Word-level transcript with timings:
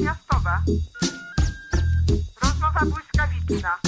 Międzymiastowa. 0.00 0.62
Rozmowa 2.42 2.80
błyskawiczna. 2.80 3.78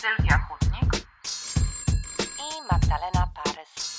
Sylwia 0.00 0.38
Chudnik 0.38 0.94
i 2.38 2.72
Magdalena 2.72 3.28
Parys. 3.34 3.89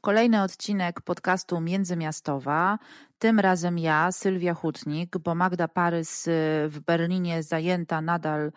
Kolejny 0.00 0.42
odcinek 0.42 1.00
podcastu 1.00 1.60
Międzymiastowa. 1.60 2.78
Tym 3.18 3.40
razem 3.40 3.78
ja, 3.78 4.12
Sylwia 4.12 4.54
Hutnik, 4.54 5.18
bo 5.18 5.34
Magda 5.34 5.68
Parys 5.68 6.26
y, 6.26 6.30
w 6.68 6.80
Berlinie 6.80 7.42
zajęta 7.42 8.00
nadal 8.00 8.46
y, 8.46 8.50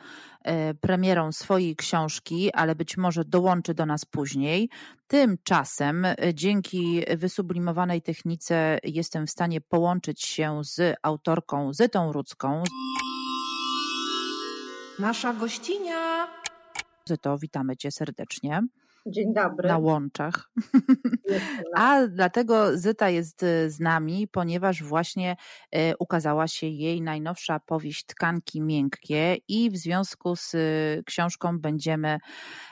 premierą 0.81 1.31
swojej 1.31 1.75
książki, 1.75 2.53
ale 2.53 2.75
być 2.75 2.97
może 2.97 3.25
dołączy 3.25 3.73
do 3.73 3.85
nas 3.85 4.05
później. 4.05 4.69
Tymczasem 5.07 6.05
y, 6.05 6.15
dzięki 6.33 7.03
wysublimowanej 7.17 8.01
technice 8.01 8.79
jestem 8.83 9.27
w 9.27 9.31
stanie 9.31 9.61
połączyć 9.61 10.23
się 10.23 10.63
z 10.63 10.97
autorką 11.01 11.73
Zytą 11.73 12.11
Rudzką. 12.11 12.63
Nasza 14.99 15.33
gościnia. 15.33 16.27
Zyto, 17.05 17.37
witamy 17.37 17.77
cię 17.77 17.91
serdecznie. 17.91 18.61
Dzień 19.05 19.33
dobry. 19.33 19.69
Na 19.69 19.77
łączach. 19.77 20.49
A 21.75 22.07
dlatego 22.07 22.77
Zyta 22.77 23.09
jest 23.09 23.43
y, 23.43 23.71
z 23.71 23.79
nami, 23.79 24.27
ponieważ 24.27 24.83
właśnie 24.83 25.35
y, 25.75 25.93
ukazała 25.99 26.47
się 26.47 26.67
jej 26.67 27.01
najnowsza 27.01 27.59
powieść 27.59 28.05
Tkanki 28.05 28.61
Miękkie 28.61 29.37
i 29.47 29.69
w 29.69 29.77
związku 29.77 30.35
z 30.35 30.53
y, 30.53 31.03
książką 31.05 31.59
będziemy 31.59 32.17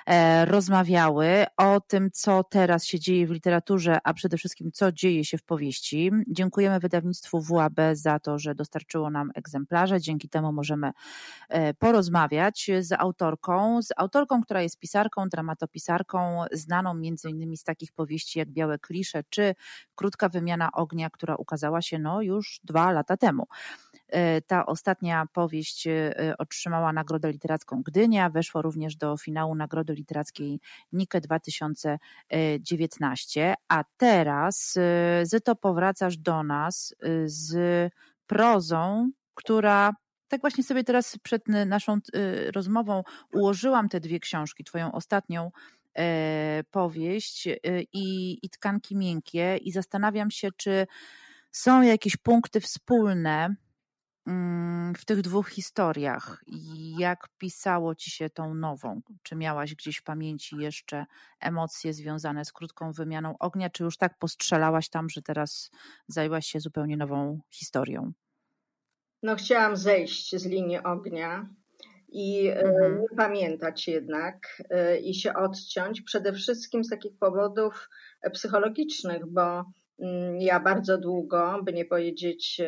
e, 0.06 0.46
rozmawiały 0.46 1.46
o 1.58 1.80
tym, 1.82 2.10
co 2.14 2.44
teraz 2.44 2.86
się 2.86 3.00
dzieje 3.00 3.28
w 3.28 3.32
literaturze, 3.32 3.98
a 4.04 4.14
przede 4.14 4.38
wszystkim 4.38 4.72
co 4.72 4.92
dzieje 4.92 5.26
się 5.26 5.38
w 5.38 5.44
powieści. 5.44 6.12
Dziękujemy 6.28 6.80
wydawnictwu 6.80 7.42
WAB 7.42 7.80
za 7.94 8.20
to, 8.20 8.40
że 8.40 8.56
dostarczyło 8.56 9.10
nam 9.10 9.32
egzemplarze. 9.36 10.02
Dzięki 10.02 10.30
temu 10.30 10.54
możemy 10.54 10.92
e, 11.50 11.74
porozmawiać 11.74 12.72
z 12.80 12.92
autorką, 12.92 13.82
z 13.82 13.90
autorką, 13.98 14.42
która 14.42 14.62
jest 14.62 14.80
pisarką, 14.80 15.30
dramatopisarką, 15.30 16.19
znaną 16.52 16.94
między 16.94 17.30
innymi 17.30 17.58
z 17.58 17.64
takich 17.64 17.92
powieści 17.92 18.40
jak 18.40 18.50
Białe 18.50 18.80
Klisze 18.80 19.24
czy 19.30 19.56
Krótka 19.96 20.30
Wymiana 20.30 20.72
Ognia, 20.72 21.10
która 21.10 21.36
ukazała 21.36 21.82
się 21.82 22.00
no 22.00 22.22
już 22.22 22.60
dwa 22.64 22.92
lata 22.92 23.18
temu. 23.18 23.48
E, 24.10 24.42
ta 24.42 24.66
ostatnia 24.66 25.26
powieść 25.34 25.88
e, 25.88 26.34
otrzymała 26.38 26.94
Nagrodę 26.94 27.32
Literacką 27.32 27.82
Gdynia, 27.86 28.30
weszła 28.30 28.62
również 28.62 28.96
do 28.96 29.18
finału 29.18 29.56
Nagrody 29.56 29.94
Literackiej 29.94 30.60
Nike 30.94 31.22
2019, 31.22 33.54
a 33.68 33.84
teraz 33.98 34.78
e, 34.78 35.26
Zyto 35.26 35.56
powracasz 35.56 36.18
do 36.18 36.44
nas 36.44 36.96
z 37.26 37.54
prozą, 38.28 39.12
która 39.36 39.94
tak 40.28 40.42
właśnie 40.42 40.64
sobie 40.64 40.84
teraz 40.84 41.18
przed 41.24 41.48
naszą 41.48 41.98
rozmową 42.56 43.04
ułożyłam 43.34 43.90
te 43.90 44.00
dwie 44.00 44.20
książki, 44.20 44.64
twoją 44.64 44.92
ostatnią 44.92 45.52
powieść 46.72 47.48
e, 47.48 47.58
i, 47.94 48.40
i 48.46 48.50
tkanki 48.50 48.96
miękkie 48.96 49.58
i 49.58 49.72
zastanawiam 49.72 50.32
się, 50.32 50.50
czy 50.58 50.88
są 51.52 51.82
jakieś 51.82 52.18
punkty 52.18 52.60
wspólne 52.60 53.56
mm, 54.28 54.96
w 54.96 55.06
tych 55.06 55.22
dwóch 55.22 55.50
historiach. 55.50 56.44
Jak 56.98 57.28
pisało 57.38 57.96
ci 57.96 58.12
się 58.12 58.30
tą 58.30 58.54
nową? 58.54 59.02
Czy 59.24 59.36
miałaś 59.36 59.76
gdzieś 59.76 59.98
w 59.98 60.04
pamięci 60.04 60.56
jeszcze 60.58 61.06
emocje 61.40 61.94
związane 61.94 62.46
z 62.46 62.52
krótką 62.52 62.92
wymianą 62.92 63.38
ognia, 63.40 63.70
czy 63.70 63.84
już 63.84 63.98
tak 63.98 64.18
postrzelałaś 64.18 64.90
tam, 64.90 65.10
że 65.10 65.22
teraz 65.22 65.72
zajęłaś 66.08 66.46
się 66.46 66.60
zupełnie 66.60 66.98
nową 66.98 67.40
historią? 67.50 68.12
No, 69.24 69.36
chciałam 69.36 69.78
zejść 69.78 70.36
z 70.36 70.46
linii 70.46 70.78
ognia 70.84 71.50
i 72.12 72.48
e, 72.48 72.60
mhm. 72.60 73.02
nie 73.02 73.18
pamiętać 73.18 73.88
jednak 73.88 74.64
e, 74.70 74.98
i 74.98 75.14
się 75.14 75.34
odciąć, 75.34 76.02
przede 76.02 76.34
wszystkim 76.34 76.84
z 76.84 76.90
takich 76.90 77.18
powodów 77.20 77.90
e, 78.22 78.30
psychologicznych, 78.30 79.26
bo 79.28 79.66
mm, 80.00 80.42
ja 80.42 80.60
bardzo 80.60 80.98
długo, 80.98 81.62
by 81.64 81.74
nie 81.74 81.86
powiedzieć 81.86 82.62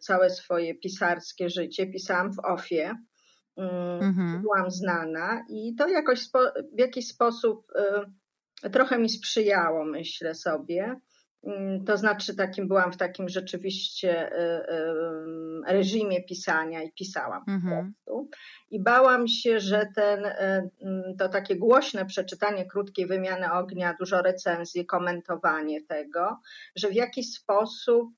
całe 0.00 0.30
swoje 0.30 0.74
pisarskie 0.74 1.50
życie, 1.50 1.86
pisałam 1.86 2.32
w 2.32 2.38
OFie. 2.38 2.94
Mm, 3.56 4.02
mhm. 4.02 4.42
Byłam 4.42 4.70
znana 4.70 5.44
i 5.48 5.74
to 5.74 5.88
jakoś 5.88 6.20
w 6.76 6.78
jakiś 6.78 7.08
sposób 7.08 7.66
trochę 8.72 8.98
mi 8.98 9.08
sprzyjało, 9.08 9.84
myślę 9.84 10.34
sobie. 10.34 10.96
Mm, 11.46 11.84
to 11.84 11.96
znaczy, 11.96 12.36
takim 12.36 12.68
byłam 12.68 12.92
w 12.92 12.96
takim 12.96 13.28
rzeczywiście 13.28 14.30
reżimie 15.66 16.22
pisania 16.22 16.82
i 16.82 16.92
pisałam 16.92 17.44
mhm. 17.48 17.62
po 17.64 18.12
prostu. 18.12 18.30
I 18.70 18.82
bałam 18.82 19.28
się, 19.28 19.60
że 19.60 19.86
ten, 19.94 20.26
e, 20.26 20.68
mm, 20.82 21.16
to 21.18 21.28
takie 21.28 21.56
głośne 21.56 22.06
przeczytanie 22.06 22.66
krótkiej 22.66 23.06
wymiany 23.06 23.52
ognia, 23.52 23.96
dużo 23.98 24.22
recenzji, 24.22 24.86
komentowanie 24.86 25.82
tego, 25.82 26.40
że 26.76 26.88
w 26.88 26.94
jakiś 26.94 27.32
sposób 27.32 28.08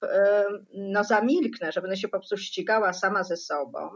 no, 0.75 1.05
zamilknę, 1.05 1.73
że 1.73 1.81
będę 1.81 1.97
się 1.97 2.09
po 2.09 2.19
prostu 2.19 2.37
ścigała 2.37 2.93
sama 2.93 3.25
ze 3.25 3.37
sobą. 3.37 3.91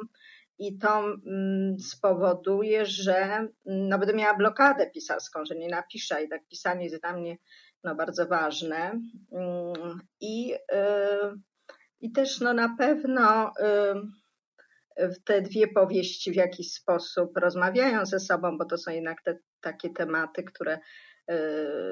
I 0.58 0.78
to 0.78 0.98
mm, 0.98 1.78
spowoduje, 1.78 2.86
że 2.86 3.48
no, 3.64 3.98
będę 3.98 4.14
miała 4.14 4.36
blokadę 4.36 4.90
pisarską, 4.90 5.44
że 5.44 5.54
nie 5.54 5.68
napiszę 5.68 6.24
i 6.24 6.28
tak 6.28 6.48
pisanie 6.48 6.84
jest 6.84 7.00
dla 7.00 7.12
mnie 7.12 7.36
no, 7.84 7.94
bardzo 7.94 8.26
ważne. 8.26 9.00
I, 10.20 10.54
e, 10.72 11.34
i 12.00 12.12
też 12.12 12.40
no, 12.40 12.54
na 12.54 12.76
pewno 12.78 13.52
te 15.24 15.42
dwie 15.42 15.68
powieści 15.68 16.32
w 16.32 16.36
jakiś 16.36 16.72
sposób 16.72 17.36
rozmawiają 17.36 18.06
ze 18.06 18.20
sobą, 18.20 18.58
bo 18.58 18.64
to 18.64 18.78
są 18.78 18.90
jednak 18.90 19.22
te 19.22 19.38
takie 19.60 19.90
tematy, 19.90 20.42
które 20.42 20.78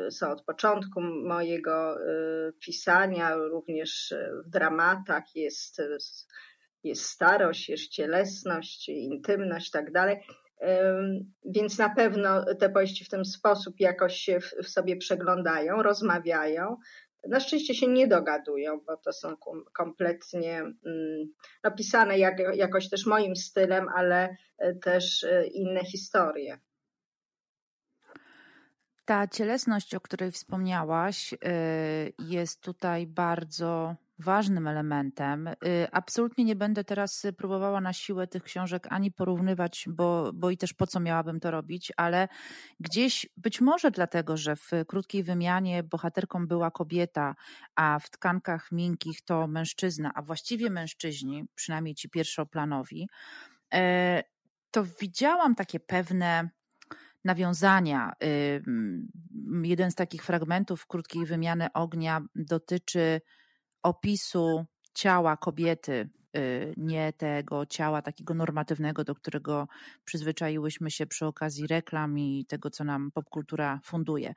y, 0.06 0.10
są 0.10 0.30
od 0.30 0.44
początku 0.44 1.00
mojego 1.00 2.00
y, 2.00 2.52
pisania, 2.60 3.34
również 3.34 4.14
w 4.46 4.50
dramatach 4.50 5.24
jest, 5.34 5.82
jest 6.84 7.02
starość, 7.02 7.68
jest 7.68 7.88
cielesność, 7.88 8.88
intymność 8.88 9.68
i 9.68 9.72
tak 9.72 9.92
dalej. 9.92 10.20
Więc 11.44 11.78
na 11.78 11.94
pewno 11.94 12.54
te 12.54 12.68
powieści 12.68 13.04
w 13.04 13.08
ten 13.08 13.24
sposób 13.24 13.80
jakoś 13.80 14.16
się 14.16 14.40
w 14.40 14.68
sobie 14.68 14.96
przeglądają, 14.96 15.82
rozmawiają. 15.82 16.76
Na 17.28 17.40
szczęście 17.40 17.74
się 17.74 17.86
nie 17.86 18.06
dogadują, 18.06 18.80
bo 18.86 18.96
to 18.96 19.12
są 19.12 19.36
kompletnie 19.72 20.62
napisane 21.64 22.14
mm, 22.14 22.20
jak, 22.20 22.56
jakoś 22.56 22.88
też 22.88 23.06
moim 23.06 23.36
stylem, 23.36 23.88
ale 23.88 24.36
e, 24.58 24.74
też 24.74 25.24
e, 25.24 25.46
inne 25.46 25.84
historie. 25.84 26.58
Ta 29.04 29.26
cielesność, 29.26 29.94
o 29.94 30.00
której 30.00 30.32
wspomniałaś, 30.32 31.34
e, 31.34 31.38
jest 32.18 32.60
tutaj 32.62 33.06
bardzo 33.06 33.96
ważnym 34.18 34.66
elementem. 34.66 35.46
Y, 35.48 35.54
absolutnie 35.92 36.44
nie 36.44 36.56
będę 36.56 36.84
teraz 36.84 37.26
próbowała 37.36 37.80
na 37.80 37.92
siłę 37.92 38.26
tych 38.26 38.42
książek 38.42 38.86
ani 38.90 39.12
porównywać, 39.12 39.84
bo, 39.88 40.30
bo 40.34 40.50
i 40.50 40.56
też 40.56 40.74
po 40.74 40.86
co 40.86 41.00
miałabym 41.00 41.40
to 41.40 41.50
robić, 41.50 41.92
ale 41.96 42.28
gdzieś 42.80 43.28
być 43.36 43.60
może 43.60 43.90
dlatego, 43.90 44.36
że 44.36 44.56
w 44.56 44.70
krótkiej 44.86 45.22
wymianie 45.22 45.82
bohaterką 45.82 46.46
była 46.46 46.70
kobieta, 46.70 47.34
a 47.76 47.98
w 47.98 48.10
tkankach 48.10 48.72
miękkich 48.72 49.22
to 49.22 49.46
mężczyzna, 49.46 50.10
a 50.14 50.22
właściwie 50.22 50.70
mężczyźni, 50.70 51.44
przynajmniej 51.54 51.94
ci 51.94 52.10
pierwszoplanowi, 52.10 53.08
e, 53.74 54.22
to 54.70 54.84
widziałam 55.00 55.54
takie 55.54 55.80
pewne 55.80 56.48
nawiązania. 57.24 58.12
Y, 58.24 58.62
jeden 59.62 59.90
z 59.90 59.94
takich 59.94 60.24
fragmentów 60.24 60.86
krótkiej 60.86 61.26
wymiany 61.26 61.72
ognia 61.72 62.20
dotyczy 62.34 63.20
opisu 63.82 64.64
ciała 64.94 65.36
kobiety, 65.36 66.10
y, 66.36 66.74
nie 66.76 67.12
tego 67.12 67.66
ciała 67.66 68.02
takiego 68.02 68.34
normatywnego, 68.34 69.04
do 69.04 69.14
którego 69.14 69.68
przyzwyczaiłyśmy 70.04 70.90
się 70.90 71.06
przy 71.06 71.26
okazji 71.26 71.66
reklam 71.66 72.18
i 72.18 72.46
tego, 72.48 72.70
co 72.70 72.84
nam 72.84 73.10
popkultura 73.10 73.80
funduje. 73.84 74.34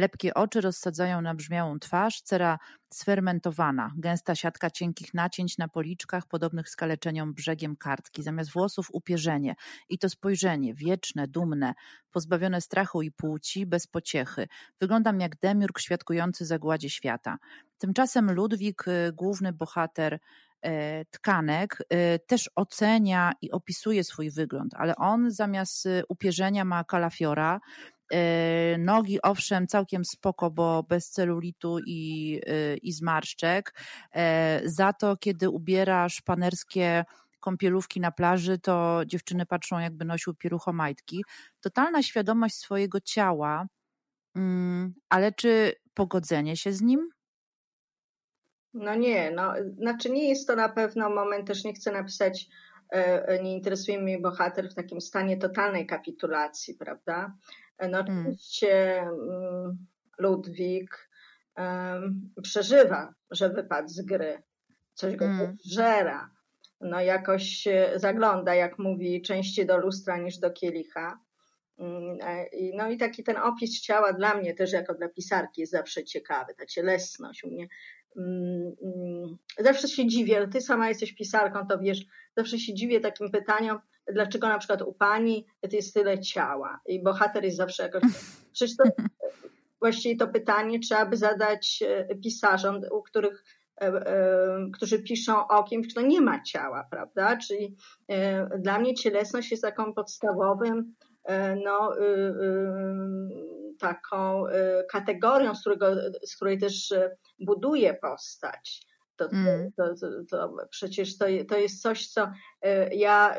Lepkie 0.00 0.34
oczy 0.34 0.60
rozsadzają 0.60 1.20
na 1.20 1.34
brzmiałą 1.34 1.78
twarz, 1.78 2.20
cera 2.22 2.58
sfermentowana, 2.92 3.92
gęsta 3.96 4.34
siatka 4.34 4.70
cienkich 4.70 5.14
nacięć 5.14 5.58
na 5.58 5.68
policzkach, 5.68 6.26
podobnych 6.26 6.68
skaleczeniom 6.68 7.34
brzegiem 7.34 7.76
kartki. 7.76 8.22
Zamiast 8.22 8.52
włosów 8.52 8.86
upierzenie 8.92 9.54
i 9.88 9.98
to 9.98 10.08
spojrzenie, 10.08 10.74
wieczne, 10.74 11.28
dumne, 11.28 11.74
pozbawione 12.10 12.60
strachu 12.60 13.02
i 13.02 13.10
płci, 13.10 13.66
bez 13.66 13.86
pociechy. 13.86 14.48
Wyglądam 14.80 15.20
jak 15.20 15.36
demiurg 15.36 15.78
świadkujący 15.78 16.44
zagładzie 16.44 16.90
świata. 16.90 17.38
Tymczasem 17.78 18.32
Ludwik, 18.32 18.88
y, 18.88 19.12
główny 19.12 19.52
bohater 19.52 20.18
e, 20.62 21.04
tkanek, 21.04 21.82
y, 21.92 22.18
też 22.26 22.50
ocenia 22.54 23.32
i 23.42 23.50
opisuje 23.50 24.04
swój 24.04 24.30
wygląd, 24.30 24.74
ale 24.74 24.96
on 24.96 25.30
zamiast 25.30 25.86
y, 25.86 26.02
upierzenia 26.08 26.64
ma 26.64 26.84
kalafiora, 26.84 27.60
Nogi 28.78 29.22
owszem 29.22 29.66
całkiem 29.66 30.02
spoko, 30.04 30.50
bo 30.50 30.82
bez 30.82 31.10
celulitu 31.10 31.78
i, 31.86 32.40
i 32.82 32.92
zmarszczek. 32.92 33.74
Za 34.64 34.92
to, 34.92 35.16
kiedy 35.16 35.50
ubierasz 35.50 36.20
panerskie 36.20 37.04
kąpielówki 37.40 38.00
na 38.00 38.10
plaży, 38.10 38.58
to 38.58 39.00
dziewczyny 39.06 39.46
patrzą, 39.46 39.78
jakby 39.78 40.04
nosił 40.04 40.34
pieruchomajtki. 40.34 41.24
Totalna 41.60 42.02
świadomość 42.02 42.54
swojego 42.54 43.00
ciała, 43.00 43.66
mm, 44.36 44.94
ale 45.08 45.32
czy 45.32 45.72
pogodzenie 45.94 46.56
się 46.56 46.72
z 46.72 46.82
nim? 46.82 47.08
No 48.74 48.94
nie, 48.94 49.30
no, 49.30 49.54
znaczy 49.78 50.10
nie 50.10 50.28
jest 50.28 50.46
to 50.46 50.56
na 50.56 50.68
pewno 50.68 51.10
moment, 51.10 51.46
też 51.46 51.64
nie 51.64 51.74
chcę 51.74 51.92
napisać, 51.92 52.46
e, 52.92 53.28
e, 53.28 53.42
nie 53.42 53.56
interesuje 53.56 54.00
mnie 54.00 54.18
bohater 54.18 54.70
w 54.70 54.74
takim 54.74 55.00
stanie 55.00 55.36
totalnej 55.36 55.86
kapitulacji, 55.86 56.74
prawda? 56.74 57.32
E, 57.80 57.88
no 57.88 58.04
hmm. 58.04 58.20
oczywiście 58.20 59.00
mm. 59.00 59.86
Ludwik 60.18 61.08
um, 61.56 62.30
przeżywa, 62.42 63.14
że 63.30 63.50
wypadł 63.50 63.88
z 63.88 64.00
gry, 64.00 64.42
coś 64.94 65.16
go 65.16 65.24
mm. 65.24 65.56
żera, 65.64 66.30
no 66.80 67.00
jakoś 67.00 67.68
zagląda, 67.96 68.54
jak 68.54 68.78
mówi, 68.78 69.22
częściej 69.22 69.66
do 69.66 69.78
lustra 69.78 70.16
niż 70.16 70.38
do 70.38 70.50
kielicha. 70.50 71.20
Mm, 71.78 72.18
no 72.74 72.90
i 72.90 72.98
taki 72.98 73.24
ten 73.24 73.36
opis 73.36 73.80
ciała 73.80 74.12
dla 74.12 74.34
mnie 74.34 74.54
też 74.54 74.72
jako 74.72 74.94
dla 74.94 75.08
pisarki 75.08 75.60
jest 75.60 75.72
zawsze 75.72 76.04
ciekawy, 76.04 76.54
ta 76.54 76.66
cielesność 76.66 77.44
u 77.44 77.50
mnie 77.50 77.68
zawsze 79.58 79.88
się 79.88 80.06
dziwię, 80.06 80.36
ale 80.36 80.48
ty 80.48 80.60
sama 80.60 80.88
jesteś 80.88 81.12
pisarką, 81.12 81.66
to 81.66 81.78
wiesz, 81.78 82.00
zawsze 82.36 82.58
się 82.58 82.74
dziwię 82.74 83.00
takim 83.00 83.30
pytaniom, 83.30 83.78
dlaczego 84.12 84.48
na 84.48 84.58
przykład 84.58 84.82
u 84.82 84.92
pani 84.92 85.46
to 85.60 85.76
jest 85.76 85.94
tyle 85.94 86.20
ciała 86.20 86.80
i 86.86 87.02
bohater 87.02 87.44
jest 87.44 87.56
zawsze 87.56 87.82
jakoś... 87.82 88.02
Przecież 88.52 88.76
to, 88.76 88.84
właściwie 89.80 90.16
to 90.16 90.28
pytanie 90.28 90.80
trzeba 90.80 91.06
by 91.06 91.16
zadać 91.16 91.82
e, 91.86 92.14
pisarzom, 92.14 92.80
u 92.90 93.02
których 93.02 93.44
e, 93.80 93.86
e, 93.86 94.70
którzy 94.72 95.02
piszą 95.02 95.48
o 95.48 95.64
kimś, 95.64 95.92
kto 95.92 96.00
nie 96.00 96.20
ma 96.20 96.42
ciała, 96.42 96.86
prawda? 96.90 97.36
Czyli 97.36 97.76
dla 98.58 98.78
mnie 98.78 98.94
cielesność 98.94 99.50
jest 99.50 99.62
taką 99.62 99.94
podstawowym 99.94 100.94
no, 101.64 101.98
y, 101.98 102.02
y, 102.02 103.59
taką 103.80 104.46
y, 104.46 104.52
kategorią, 104.90 105.54
z, 105.54 105.60
którego, 105.60 105.86
z 106.26 106.36
której 106.36 106.58
też 106.58 106.90
y, 106.90 107.16
buduje 107.38 107.94
postać. 107.94 108.90
To, 109.16 109.28
to, 109.28 109.36
mm. 109.36 109.72
to, 109.72 109.94
to, 110.30 110.56
przecież 110.70 111.18
to, 111.18 111.24
to 111.48 111.58
jest 111.58 111.82
coś, 111.82 112.08
co 112.08 112.24
y, 112.24 112.94
ja, 112.94 113.36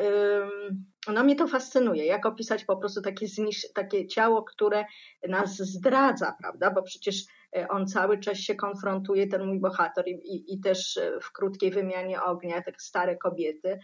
no 1.13 1.23
mnie 1.23 1.35
to 1.35 1.47
fascynuje, 1.47 2.05
jak 2.05 2.25
opisać 2.25 2.65
po 2.65 2.77
prostu 2.77 3.01
takie, 3.01 3.27
znisz, 3.27 3.67
takie 3.73 4.07
ciało, 4.07 4.43
które 4.43 4.85
nas 5.29 5.57
zdradza, 5.57 6.35
prawda, 6.41 6.71
bo 6.71 6.83
przecież 6.83 7.25
on 7.69 7.87
cały 7.87 8.19
czas 8.19 8.37
się 8.37 8.55
konfrontuje, 8.55 9.27
ten 9.27 9.45
mój 9.45 9.59
bohater 9.59 10.07
i, 10.07 10.11
i, 10.11 10.53
i 10.53 10.59
też 10.59 10.99
w 11.21 11.31
krótkiej 11.31 11.71
wymianie 11.71 12.21
ognia, 12.21 12.61
tak 12.61 12.81
stare 12.81 13.17
kobiety, 13.17 13.79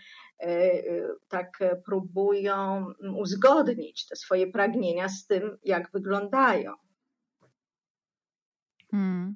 tak 1.28 1.60
próbują 1.86 2.86
uzgodnić 3.16 4.08
te 4.08 4.16
swoje 4.16 4.52
pragnienia 4.52 5.10
z 5.10 5.28
tym, 5.28 5.58
jak 5.64 5.92
wyglądają. 5.92 6.74
Hmm. 8.92 9.36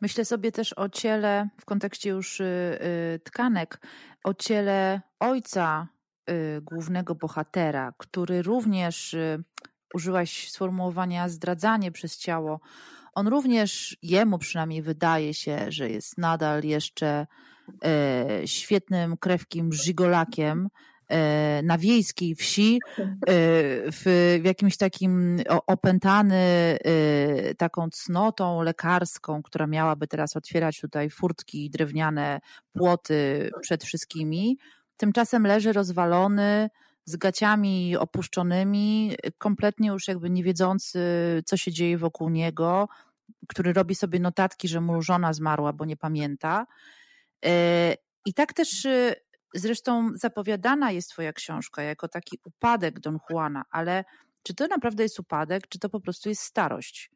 Myślę 0.00 0.24
sobie 0.24 0.52
też 0.52 0.72
o 0.72 0.88
ciele, 0.88 1.48
w 1.60 1.64
kontekście 1.64 2.10
już 2.10 2.40
y, 2.40 2.44
y, 2.44 3.20
tkanek, 3.24 3.80
o 4.24 4.34
ciele 4.34 5.00
ojca 5.20 5.88
y, 6.30 6.60
głównego 6.62 7.14
bohatera, 7.14 7.92
który 7.98 8.42
również 8.42 9.16
użyłaś 9.94 10.50
sformułowania 10.50 11.28
zdradzanie 11.28 11.92
przez 11.92 12.18
ciało. 12.18 12.60
On 13.14 13.28
również, 13.28 13.96
jemu 14.02 14.38
przynajmniej 14.38 14.82
wydaje 14.82 15.34
się, 15.34 15.58
że 15.68 15.90
jest 15.90 16.18
nadal 16.18 16.62
jeszcze 16.64 17.26
e, 17.84 18.26
świetnym 18.46 19.16
krewkim 19.16 19.72
żigolakiem, 19.72 20.68
E, 21.08 21.62
na 21.62 21.78
wiejskiej 21.78 22.34
wsi, 22.34 22.78
e, 22.98 23.02
w, 23.92 24.04
jakimś 24.44 24.76
takim 24.76 25.36
opętany 25.66 26.36
e, 26.84 27.54
taką 27.54 27.88
cnotą 27.90 28.62
lekarską, 28.62 29.42
która 29.42 29.66
miałaby 29.66 30.06
teraz 30.06 30.36
otwierać 30.36 30.80
tutaj 30.80 31.10
furtki, 31.10 31.70
drewniane 31.70 32.40
płoty 32.72 33.50
przed 33.60 33.84
wszystkimi. 33.84 34.58
Tymczasem 34.96 35.46
leży 35.46 35.72
rozwalony, 35.72 36.68
z 37.04 37.16
gaciami 37.16 37.96
opuszczonymi, 37.96 39.16
kompletnie 39.38 39.88
już 39.88 40.08
jakby 40.08 40.30
nie 40.30 40.44
wiedzący, 40.44 41.00
co 41.46 41.56
się 41.56 41.72
dzieje 41.72 41.98
wokół 41.98 42.28
niego, 42.28 42.88
który 43.48 43.72
robi 43.72 43.94
sobie 43.94 44.20
notatki, 44.20 44.68
że 44.68 44.80
mu 44.80 45.02
żona 45.02 45.32
zmarła, 45.32 45.72
bo 45.72 45.84
nie 45.84 45.96
pamięta. 45.96 46.66
I 48.26 48.34
tak 48.34 48.52
też 48.52 48.86
Zresztą 49.54 50.10
zapowiadana 50.14 50.90
jest 50.90 51.10
Twoja 51.10 51.32
książka 51.32 51.82
jako 51.82 52.08
taki 52.08 52.38
upadek 52.44 53.00
Don 53.00 53.18
Juana, 53.30 53.64
ale 53.70 54.04
czy 54.42 54.54
to 54.54 54.66
naprawdę 54.66 55.02
jest 55.02 55.20
upadek, 55.20 55.68
czy 55.68 55.78
to 55.78 55.88
po 55.88 56.00
prostu 56.00 56.28
jest 56.28 56.42
starość? 56.42 57.10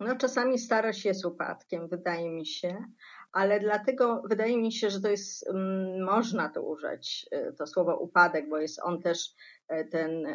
No, 0.00 0.16
czasami 0.16 0.58
starość 0.58 1.04
jest 1.04 1.24
upadkiem, 1.24 1.88
wydaje 1.88 2.30
mi 2.30 2.46
się, 2.46 2.84
ale 3.32 3.60
dlatego 3.60 4.22
wydaje 4.28 4.58
mi 4.58 4.72
się, 4.72 4.90
że 4.90 5.00
to 5.00 5.08
jest, 5.08 5.48
um, 5.48 6.02
można 6.02 6.48
to 6.48 6.62
użyć, 6.62 7.26
y, 7.34 7.52
to 7.58 7.66
słowo 7.66 7.96
upadek, 7.96 8.48
bo 8.48 8.58
jest 8.58 8.80
on 8.82 9.02
też 9.02 9.34
e, 9.68 9.84
ten 9.84 10.26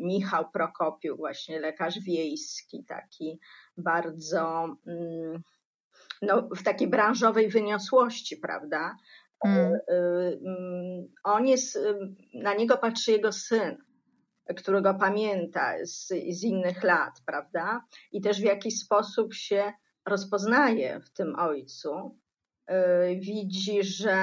Michał 0.00 0.50
Prokopiuk, 0.50 1.16
właśnie 1.16 1.60
lekarz 1.60 1.98
wiejski, 2.00 2.84
taki 2.84 3.40
bardzo 3.76 4.76
um, 4.86 5.42
no, 6.22 6.48
w 6.56 6.62
takiej 6.62 6.88
branżowej 6.88 7.48
wyniosłości, 7.48 8.36
prawda? 8.36 8.96
Mm. 9.44 9.74
E, 9.74 9.80
e, 9.88 10.38
mm. 10.44 11.08
On 11.24 11.46
jest, 11.46 11.78
na 12.34 12.54
niego 12.54 12.76
patrzy 12.76 13.12
jego 13.12 13.32
syn, 13.32 13.76
którego 14.56 14.94
pamięta 14.94 15.74
z, 15.84 16.08
z 16.08 16.42
innych 16.42 16.84
lat, 16.84 17.12
prawda? 17.26 17.84
I 18.12 18.20
też 18.20 18.40
w 18.40 18.44
jakiś 18.44 18.78
sposób 18.78 19.34
się 19.34 19.72
rozpoznaje 20.06 21.00
w 21.00 21.10
tym 21.10 21.36
ojcu. 21.38 22.18
E, 22.66 23.16
widzi, 23.16 23.82
że 23.82 24.16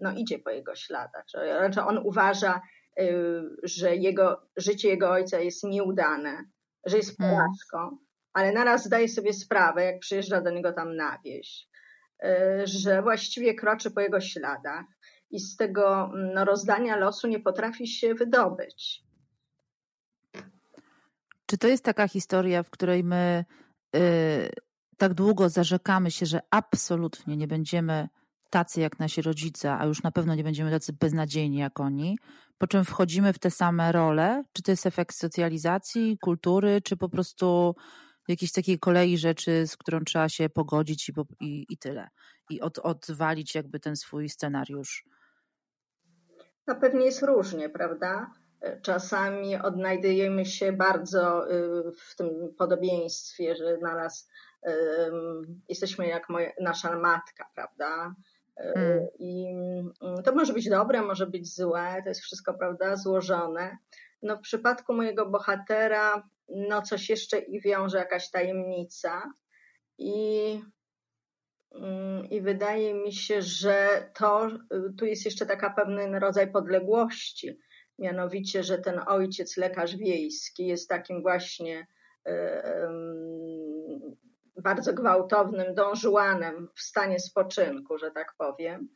no, 0.00 0.12
idzie 0.12 0.38
po 0.38 0.50
jego 0.50 0.74
śladach. 0.74 1.24
Znaczy 1.58 1.82
on 1.82 1.98
uważa, 1.98 2.60
że 3.62 3.96
jego, 3.96 4.42
życie 4.56 4.88
jego 4.88 5.10
ojca 5.10 5.38
jest 5.38 5.64
nieudane, 5.64 6.44
że 6.86 6.96
jest 6.96 7.20
mm. 7.20 7.32
porażką, 7.32 7.98
ale 8.32 8.52
naraz 8.52 8.84
zdaje 8.84 9.08
sobie 9.08 9.32
sprawę, 9.32 9.84
jak 9.84 9.98
przyjeżdża 9.98 10.40
do 10.40 10.50
niego 10.50 10.72
tam 10.72 10.96
na 10.96 11.18
wieś, 11.24 11.70
E, 12.22 12.66
że 12.66 13.02
właściwie 13.02 13.54
kroczy 13.54 13.90
po 13.90 14.00
jego 14.00 14.20
śladach 14.20 14.84
i 15.30 15.40
z 15.40 15.56
tego 15.56 16.12
no, 16.34 16.44
rozdania 16.44 16.96
losu 16.96 17.28
nie 17.28 17.40
potrafi 17.40 17.86
się 17.86 18.14
wydobyć. 18.14 19.04
Czy 21.46 21.58
to 21.58 21.68
jest 21.68 21.84
taka 21.84 22.08
historia, 22.08 22.62
w 22.62 22.70
której 22.70 23.04
my 23.04 23.44
y, 23.96 24.50
tak 25.00 25.14
długo 25.14 25.48
zarzekamy 25.48 26.10
się, 26.10 26.26
że 26.26 26.40
absolutnie 26.50 27.36
nie 27.36 27.48
będziemy 27.48 28.08
tacy 28.50 28.80
jak 28.80 28.98
nasi 28.98 29.22
rodzice, 29.22 29.72
a 29.72 29.86
już 29.86 30.02
na 30.02 30.10
pewno 30.10 30.34
nie 30.34 30.44
będziemy 30.44 30.70
tacy 30.70 30.92
beznadziejni 30.92 31.58
jak 31.58 31.80
oni, 31.80 32.18
po 32.58 32.66
czym 32.66 32.84
wchodzimy 32.84 33.32
w 33.32 33.38
te 33.38 33.50
same 33.50 33.92
role? 33.92 34.44
Czy 34.52 34.62
to 34.62 34.70
jest 34.70 34.86
efekt 34.86 35.16
socjalizacji, 35.16 36.18
kultury, 36.18 36.80
czy 36.84 36.96
po 36.96 37.08
prostu 37.08 37.74
jakiejś 38.28 38.52
takiej 38.52 38.78
kolei 38.78 39.18
rzeczy, 39.18 39.66
z 39.66 39.76
którą 39.76 40.00
trzeba 40.04 40.28
się 40.28 40.48
pogodzić 40.48 41.08
i, 41.08 41.12
i, 41.40 41.66
i 41.68 41.78
tyle. 41.78 42.08
I 42.50 42.60
od, 42.60 42.78
odwalić 42.78 43.54
jakby 43.54 43.80
ten 43.80 43.96
swój 43.96 44.28
scenariusz. 44.28 45.04
No 46.66 46.74
pewnie 46.80 47.04
jest 47.04 47.22
różnie, 47.22 47.68
prawda? 47.68 48.34
Czasami 48.82 49.56
odnajdujemy 49.56 50.46
się 50.46 50.72
bardzo 50.72 51.52
y, 51.52 51.92
w 51.92 52.16
tym 52.16 52.54
podobieństwie, 52.58 53.56
że 53.56 53.78
na 53.82 53.94
nas 53.94 54.28
jesteśmy 55.68 56.06
jak 56.06 56.28
moja, 56.28 56.50
nasza 56.60 56.98
matka, 56.98 57.50
prawda? 57.54 58.14
Y, 58.60 58.72
hmm. 58.74 59.06
I 59.18 59.46
mm, 60.02 60.22
to 60.22 60.34
może 60.34 60.52
być 60.52 60.68
dobre, 60.68 61.02
może 61.02 61.26
być 61.26 61.54
złe, 61.54 62.00
to 62.02 62.08
jest 62.08 62.20
wszystko, 62.20 62.54
prawda, 62.54 62.96
złożone. 62.96 63.78
No 64.22 64.36
w 64.36 64.40
przypadku 64.40 64.94
mojego 64.94 65.26
bohatera 65.26 66.28
no 66.48 66.82
coś 66.82 67.10
jeszcze 67.10 67.38
i 67.38 67.60
wiąże 67.60 67.98
jakaś 67.98 68.30
tajemnica. 68.30 69.32
I, 69.98 70.60
mm, 71.74 72.30
I 72.30 72.40
wydaje 72.40 72.94
mi 72.94 73.12
się, 73.12 73.42
że 73.42 74.08
to 74.14 74.48
tu 74.98 75.04
jest 75.04 75.24
jeszcze 75.24 75.46
taka 75.46 75.70
pewien 75.70 76.14
rodzaj 76.14 76.52
podległości. 76.52 77.58
Mianowicie, 77.98 78.62
że 78.62 78.78
ten 78.78 79.00
ojciec, 79.06 79.56
lekarz 79.56 79.96
wiejski, 79.96 80.66
jest 80.66 80.88
takim 80.88 81.22
właśnie 81.22 81.86
bardzo 84.62 84.92
gwałtownym 84.92 85.74
dążuanem 85.74 86.68
w 86.74 86.80
stanie 86.80 87.20
spoczynku, 87.20 87.98
że 87.98 88.10
tak 88.10 88.34
powiem. 88.38 88.88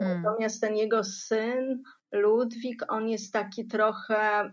Natomiast 0.00 0.60
ten 0.60 0.76
jego 0.76 1.04
syn, 1.04 1.82
Ludwik, 2.12 2.82
on 2.88 3.08
jest 3.08 3.32
taki 3.32 3.66
trochę, 3.66 4.40
mm, 4.40 4.52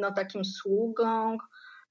no 0.00 0.12
takim 0.12 0.44
sługą, 0.44 1.38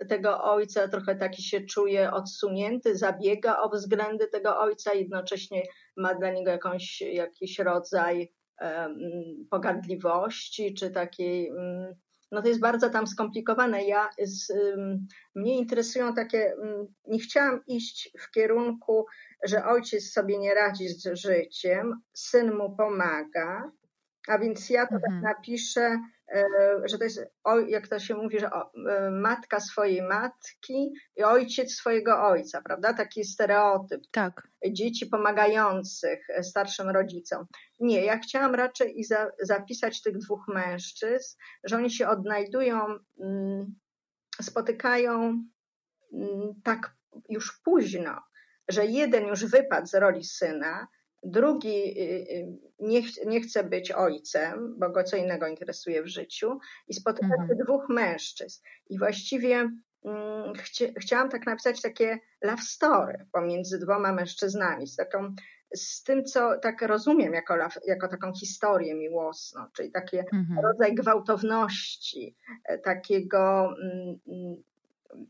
tego 0.10 0.44
ojca, 0.44 0.88
trochę 0.88 1.16
taki 1.16 1.44
się 1.44 1.62
czuje 1.62 2.12
odsunięty, 2.12 2.96
zabiega 2.96 3.62
o 3.62 3.70
względy 3.70 4.28
tego 4.28 4.60
ojca, 4.60 4.94
jednocześnie 4.94 5.64
ma 5.98 6.16
dla 6.16 6.32
niego 6.32 6.52
jakąś, 6.52 7.02
jakiś 7.02 7.60
rodzaj 7.60 8.34
pogardliwości, 9.50 10.74
czy 10.74 10.92
takiej 10.92 11.50
mm, 11.50 11.96
no 12.32 12.42
to 12.42 12.48
jest 12.48 12.60
bardzo 12.60 12.90
tam 12.90 13.08
skomplikowane. 13.08 13.84
Ja 13.84 14.10
z, 14.24 14.54
mnie 15.36 15.58
interesują 15.58 16.14
takie, 16.14 16.54
nie 17.08 17.20
chciałam 17.20 17.66
iść 17.68 18.12
w 18.20 18.32
kierunku, 18.32 19.06
że 19.44 19.66
ojciec 19.66 20.12
sobie 20.12 20.38
nie 20.38 20.54
radzi 20.54 20.90
z 20.90 21.20
życiem, 21.20 22.02
syn 22.14 22.54
mu 22.54 22.76
pomaga, 22.76 23.72
a 24.28 24.40
więc 24.40 24.70
ja 24.70 24.88
to 24.88 24.96
tak 24.96 25.04
mhm. 25.04 25.22
tak 25.22 25.38
napiszę, 25.38 26.00
że 26.86 26.98
to 26.98 27.04
jest, 27.04 27.20
jak 27.68 27.88
to 27.88 28.00
się 28.00 28.16
mówi, 28.16 28.40
że 28.40 28.48
e, 28.48 29.12
matka 29.12 29.60
swojej 29.60 30.02
matki 30.02 30.94
i 31.16 31.24
ojciec 31.24 31.74
swojego 31.74 32.28
ojca, 32.28 32.62
prawda? 32.62 32.94
Taki 32.94 33.24
stereotyp. 33.24 34.02
Tak. 34.12 34.48
Dzieci 34.72 35.06
pomagających 35.06 36.28
starszym 36.42 36.90
rodzicom. 36.90 37.46
Nie, 37.80 38.06
ja 38.06 38.20
chciałam 38.20 38.56
raczej 38.56 39.00
i 39.00 39.04
za, 39.04 39.32
zapisać 39.42 40.02
tych 40.02 40.18
dwóch 40.18 40.48
mężczyzn, 40.48 41.38
że 41.64 41.76
oni 41.76 41.92
się 41.92 42.08
odnajdują, 42.08 43.00
mm, 43.20 43.76
spotykają 44.42 45.44
mm, 46.14 46.62
tak 46.64 46.96
już 47.30 47.62
późno, 47.64 48.22
że 48.70 48.86
jeden 48.86 49.28
już 49.28 49.46
wypadł 49.46 49.88
z 49.88 49.94
roli 49.94 50.24
syna, 50.24 50.88
drugi 51.24 52.02
y, 52.02 52.32
y, 52.32 52.58
nie, 52.80 53.02
nie 53.26 53.42
chce 53.42 53.64
być 53.64 53.92
ojcem, 53.92 54.76
bo 54.80 54.90
go 54.90 55.04
co 55.04 55.18
innego 55.18 55.48
interesuje 55.48 56.04
w 56.04 56.08
życiu 56.08 56.60
i 56.88 56.94
spotyka 56.94 57.36
mhm. 57.40 57.60
dwóch 57.66 57.90
mężczyzn. 57.90 58.62
I 58.90 59.00
właściwie 59.00 59.70
mm, 60.06 60.54
chci, 60.56 60.94
chciałam 61.00 61.30
tak 61.30 61.46
napisać 61.46 61.82
takie 61.82 62.20
love 62.44 62.62
story 62.62 63.26
pomiędzy 63.32 63.80
dwoma 63.80 64.14
mężczyznami, 64.14 64.88
z 64.88 64.96
taką 64.96 65.36
z 65.76 66.04
tym, 66.04 66.26
co 66.26 66.60
tak 66.60 66.82
rozumiem 66.82 67.34
jako, 67.34 67.56
jako 67.88 68.08
taką 68.08 68.34
historię 68.34 68.96
miłosną, 68.96 69.62
czyli 69.74 69.92
taki 69.92 70.18
mhm. 70.18 70.60
rodzaj 70.64 70.96
gwałtowności, 70.96 72.36
e, 72.66 72.78
takiego, 72.78 73.74
mm, 73.82 74.20
mm, 74.28 74.64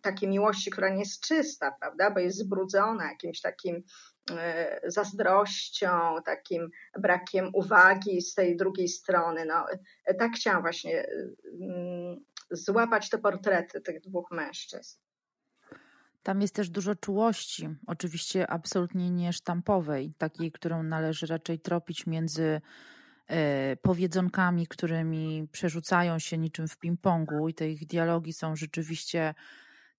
takiej 0.02 0.30
miłości, 0.30 0.72
która 0.72 0.90
nie 0.90 1.00
jest 1.00 1.22
czysta, 1.22 1.76
prawda, 1.80 2.12
bo 2.12 2.20
jest 2.20 2.38
zbrudzona 2.38 3.10
jakimś 3.10 3.42
takim 3.42 3.84
zazdrością, 4.84 6.16
takim 6.26 6.70
brakiem 7.00 7.50
uwagi 7.54 8.22
z 8.22 8.34
tej 8.34 8.58
drugiej 8.58 8.88
strony. 8.88 9.46
No, 9.46 9.66
e, 10.06 10.14
tak 10.14 10.32
chciałam 10.32 10.62
właśnie 10.62 11.08
mm, 11.62 12.26
złapać 12.52 13.10
te 13.10 13.18
portrety 13.18 13.82
tych 13.82 14.02
dwóch 14.02 14.32
mężczyzn. 14.32 15.00
Tam 16.24 16.42
jest 16.42 16.56
też 16.56 16.70
dużo 16.70 16.96
czułości, 16.96 17.70
oczywiście 17.88 18.50
absolutnie 18.50 19.12
nie 19.12 19.34
sztampowej, 19.34 20.14
takiej, 20.18 20.52
którą 20.52 20.84
należy 20.84 21.26
raczej 21.26 21.60
tropić 21.60 22.08
między 22.08 22.62
e, 23.28 23.76
powiedzonkami, 23.76 24.68
którymi 24.68 25.48
przerzucają 25.52 26.20
się 26.20 26.38
niczym 26.38 26.68
w 26.68 26.78
ping-pongu 26.80 27.50
i 27.50 27.54
te 27.54 27.70
ich 27.70 27.88
dialogi 27.88 28.34
są 28.34 28.56
rzeczywiście 28.56 29.34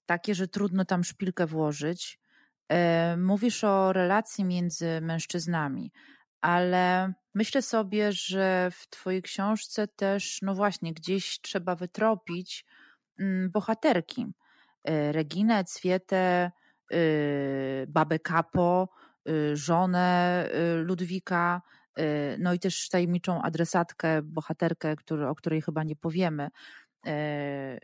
takie, 0.07 0.35
że 0.35 0.49
trudno 0.49 0.85
tam 0.85 1.05
szpilkę 1.05 1.47
włożyć. 1.47 2.21
E, 2.69 3.17
mówisz 3.17 3.65
o 3.65 3.93
relacji 3.93 4.45
między 4.45 5.01
mężczyznami, 5.01 5.93
ale 6.41 7.13
myślę 7.35 7.63
sobie, 7.63 8.13
że 8.13 8.71
w 8.71 8.89
Twojej 8.91 9.23
książce 9.23 9.89
też, 9.89 10.39
no 10.43 10.55
właśnie, 10.55 10.93
gdzieś 10.93 11.41
trzeba 11.41 11.75
wytropić 11.77 12.65
mm, 13.19 13.51
bohaterki. 13.51 14.27
E, 14.85 15.13
Reginę, 15.13 15.65
Cwietę, 15.65 16.51
y, 16.93 17.87
babę 17.89 18.19
Kapo, 18.19 18.89
y, 19.29 19.57
żonę 19.57 20.49
y, 20.55 20.75
Ludwika, 20.77 21.63
no 22.39 22.55
i 22.55 22.59
też 22.59 22.89
tajemniczą 22.89 23.43
adresatkę, 23.43 24.23
bohaterkę, 24.23 24.95
o 25.29 25.35
której 25.35 25.63
chyba 25.63 25.85
nie 25.85 25.97
powiemy, 25.97 26.49
e, 27.07 27.79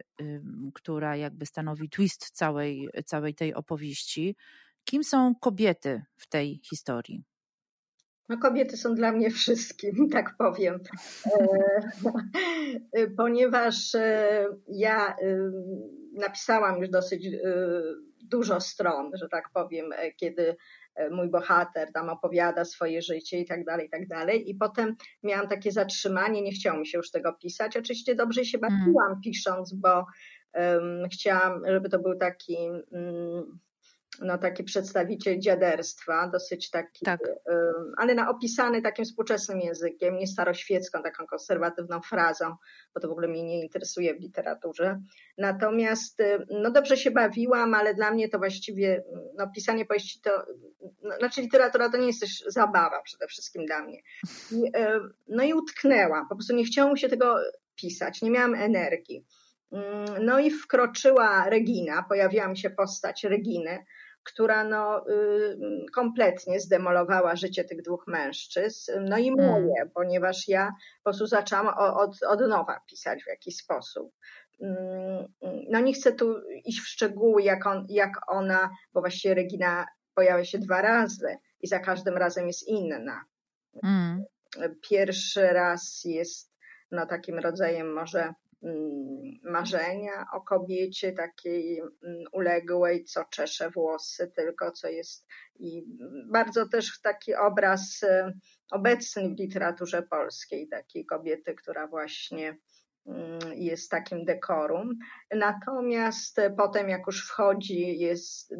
która 0.74 1.16
jakby 1.16 1.46
stanowi 1.46 1.88
twist 1.88 2.30
całej, 2.30 2.88
całej 3.04 3.34
tej 3.34 3.54
opowieści. 3.54 4.36
Kim 4.84 5.04
są 5.04 5.34
kobiety 5.40 6.02
w 6.16 6.28
tej 6.28 6.60
historii? 6.70 7.24
No, 8.28 8.38
kobiety 8.38 8.76
są 8.76 8.94
dla 8.94 9.12
mnie 9.12 9.30
wszystkim, 9.30 10.08
tak 10.12 10.34
powiem. 10.38 10.80
E, 12.92 13.06
ponieważ 13.06 13.94
e, 13.94 14.46
ja 14.68 15.08
e, 15.08 15.50
napisałam 16.12 16.80
już 16.80 16.88
dosyć 16.88 17.28
dużo 18.22 18.60
stron, 18.60 19.10
że 19.14 19.28
tak 19.28 19.50
powiem, 19.54 19.90
kiedy 20.16 20.56
mój 21.10 21.28
bohater 21.28 21.92
tam 21.92 22.08
opowiada 22.08 22.64
swoje 22.64 23.02
życie 23.02 23.40
i 23.40 23.46
tak 23.46 23.64
dalej, 23.64 23.86
i 23.86 23.90
tak 23.90 24.08
dalej. 24.08 24.50
I 24.50 24.54
potem 24.54 24.96
miałam 25.22 25.48
takie 25.48 25.72
zatrzymanie, 25.72 26.42
nie 26.42 26.52
chciało 26.52 26.78
mi 26.78 26.86
się 26.86 26.98
już 26.98 27.10
tego 27.10 27.32
pisać. 27.32 27.76
Oczywiście 27.76 28.14
dobrze 28.14 28.44
się 28.44 28.58
mhm. 28.58 28.80
bawiłam 28.80 29.10
mm. 29.10 29.20
pisząc, 29.20 29.74
bo 29.74 30.06
um, 30.54 31.08
chciałam, 31.12 31.62
żeby 31.66 31.88
to 31.88 31.98
był 31.98 32.18
taki 32.18 32.56
um, 32.90 33.58
no, 34.20 34.38
taki 34.38 34.64
przedstawiciel 34.64 35.38
dziaderstwa, 35.38 36.28
dosyć 36.28 36.70
taki, 36.70 37.04
tak. 37.04 37.20
ale 37.96 38.14
na, 38.14 38.30
opisany 38.30 38.82
takim 38.82 39.04
współczesnym 39.04 39.60
językiem, 39.60 40.18
nie 40.18 40.26
staroświecką, 40.26 41.02
taką 41.02 41.26
konserwatywną 41.26 42.00
frazą, 42.00 42.56
bo 42.94 43.00
to 43.00 43.08
w 43.08 43.10
ogóle 43.10 43.28
mnie 43.28 43.42
nie 43.42 43.62
interesuje 43.62 44.14
w 44.14 44.20
literaturze. 44.20 45.00
Natomiast 45.38 46.22
no 46.50 46.70
dobrze 46.70 46.96
się 46.96 47.10
bawiłam, 47.10 47.74
ale 47.74 47.94
dla 47.94 48.10
mnie 48.10 48.28
to 48.28 48.38
właściwie, 48.38 49.04
no 49.38 49.50
pisanie 49.54 49.86
powieści 49.86 50.20
to, 50.20 50.30
no, 51.02 51.16
znaczy 51.18 51.40
literatura 51.40 51.90
to 51.90 51.96
nie 51.96 52.06
jest 52.06 52.20
też 52.20 52.44
zabawa 52.46 53.02
przede 53.02 53.26
wszystkim 53.26 53.66
dla 53.66 53.82
mnie. 53.82 53.98
I, 54.52 54.62
no 55.28 55.44
i 55.44 55.54
utknęłam, 55.54 56.28
po 56.28 56.34
prostu 56.36 56.54
nie 56.54 56.64
chciało 56.64 56.92
mi 56.92 56.98
się 56.98 57.08
tego 57.08 57.36
pisać, 57.76 58.22
nie 58.22 58.30
miałam 58.30 58.54
energii. 58.54 59.24
Mm, 59.74 60.24
no 60.24 60.38
i 60.38 60.50
wkroczyła 60.50 61.50
Regina, 61.50 62.02
pojawiła 62.08 62.48
mi 62.48 62.58
się 62.58 62.70
postać 62.70 63.24
Reginy, 63.24 63.84
która 64.24 64.64
no, 64.64 65.08
y, 65.08 65.56
kompletnie 65.94 66.60
zdemolowała 66.60 67.36
życie 67.36 67.64
tych 67.64 67.82
dwóch 67.82 68.04
mężczyzn, 68.06 68.92
no 69.00 69.18
i 69.18 69.28
mm. 69.28 69.46
moje, 69.46 69.90
ponieważ 69.94 70.48
ja 70.48 70.72
po 71.02 71.10
prostu 71.10 71.26
zaczęłam 71.26 71.68
od, 71.78 72.22
od 72.22 72.40
nowa 72.40 72.80
pisać 72.90 73.24
w 73.24 73.26
jakiś 73.26 73.56
sposób. 73.56 74.12
Mm, 74.60 75.26
no 75.70 75.80
nie 75.80 75.92
chcę 75.92 76.12
tu 76.12 76.34
iść 76.64 76.80
w 76.80 76.88
szczegóły, 76.88 77.42
jak, 77.42 77.66
on, 77.66 77.86
jak 77.88 78.12
ona, 78.26 78.70
bo 78.92 79.00
właściwie 79.00 79.34
Regina 79.34 79.86
pojawia 80.14 80.44
się 80.44 80.58
dwa 80.58 80.82
razy 80.82 81.36
i 81.60 81.66
za 81.66 81.78
każdym 81.78 82.16
razem 82.16 82.46
jest 82.46 82.68
inna. 82.68 83.24
Mm. 83.82 84.24
Pierwszy 84.88 85.46
raz 85.46 86.02
jest 86.04 86.54
no, 86.90 87.06
takim 87.06 87.38
rodzajem 87.38 87.92
może 87.92 88.34
marzenia 89.42 90.26
o 90.32 90.40
kobiecie 90.40 91.12
takiej 91.12 91.80
mm, 91.80 92.24
uległej, 92.32 93.04
co 93.04 93.24
czesze 93.24 93.70
włosy, 93.70 94.32
tylko 94.36 94.70
co 94.72 94.88
jest 94.88 95.26
i 95.58 95.84
bardzo 96.30 96.68
też 96.68 97.00
taki 97.00 97.34
obraz 97.34 98.02
e, 98.02 98.32
obecny 98.70 99.28
w 99.28 99.38
literaturze 99.38 100.02
polskiej, 100.02 100.68
takiej 100.68 101.06
kobiety, 101.06 101.54
która 101.54 101.86
właśnie 101.86 102.56
mm, 103.06 103.38
jest 103.54 103.90
takim 103.90 104.24
dekorum. 104.24 104.90
Natomiast 105.34 106.40
potem, 106.56 106.88
jak 106.88 107.06
już 107.06 107.28
wchodzi, 107.28 107.98
jest 107.98 108.54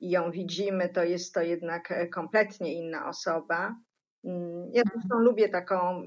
i 0.00 0.10
ją 0.10 0.30
widzimy, 0.30 0.88
to 0.88 1.04
jest 1.04 1.34
to 1.34 1.42
jednak 1.42 2.08
kompletnie 2.14 2.74
inna 2.74 3.08
osoba. 3.08 3.76
Ja 4.72 4.82
zresztą 4.92 5.18
lubię 5.18 5.48
taką 5.48 6.02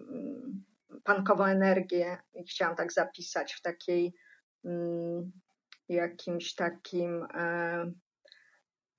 pankową 1.03 1.45
energię 1.45 2.17
i 2.33 2.43
chciałam 2.43 2.75
tak 2.75 2.93
zapisać 2.93 3.53
w 3.53 3.61
takiej 3.61 4.13
mm, 4.65 5.31
jakimś 5.89 6.55
takim 6.55 7.27
e, 7.33 7.91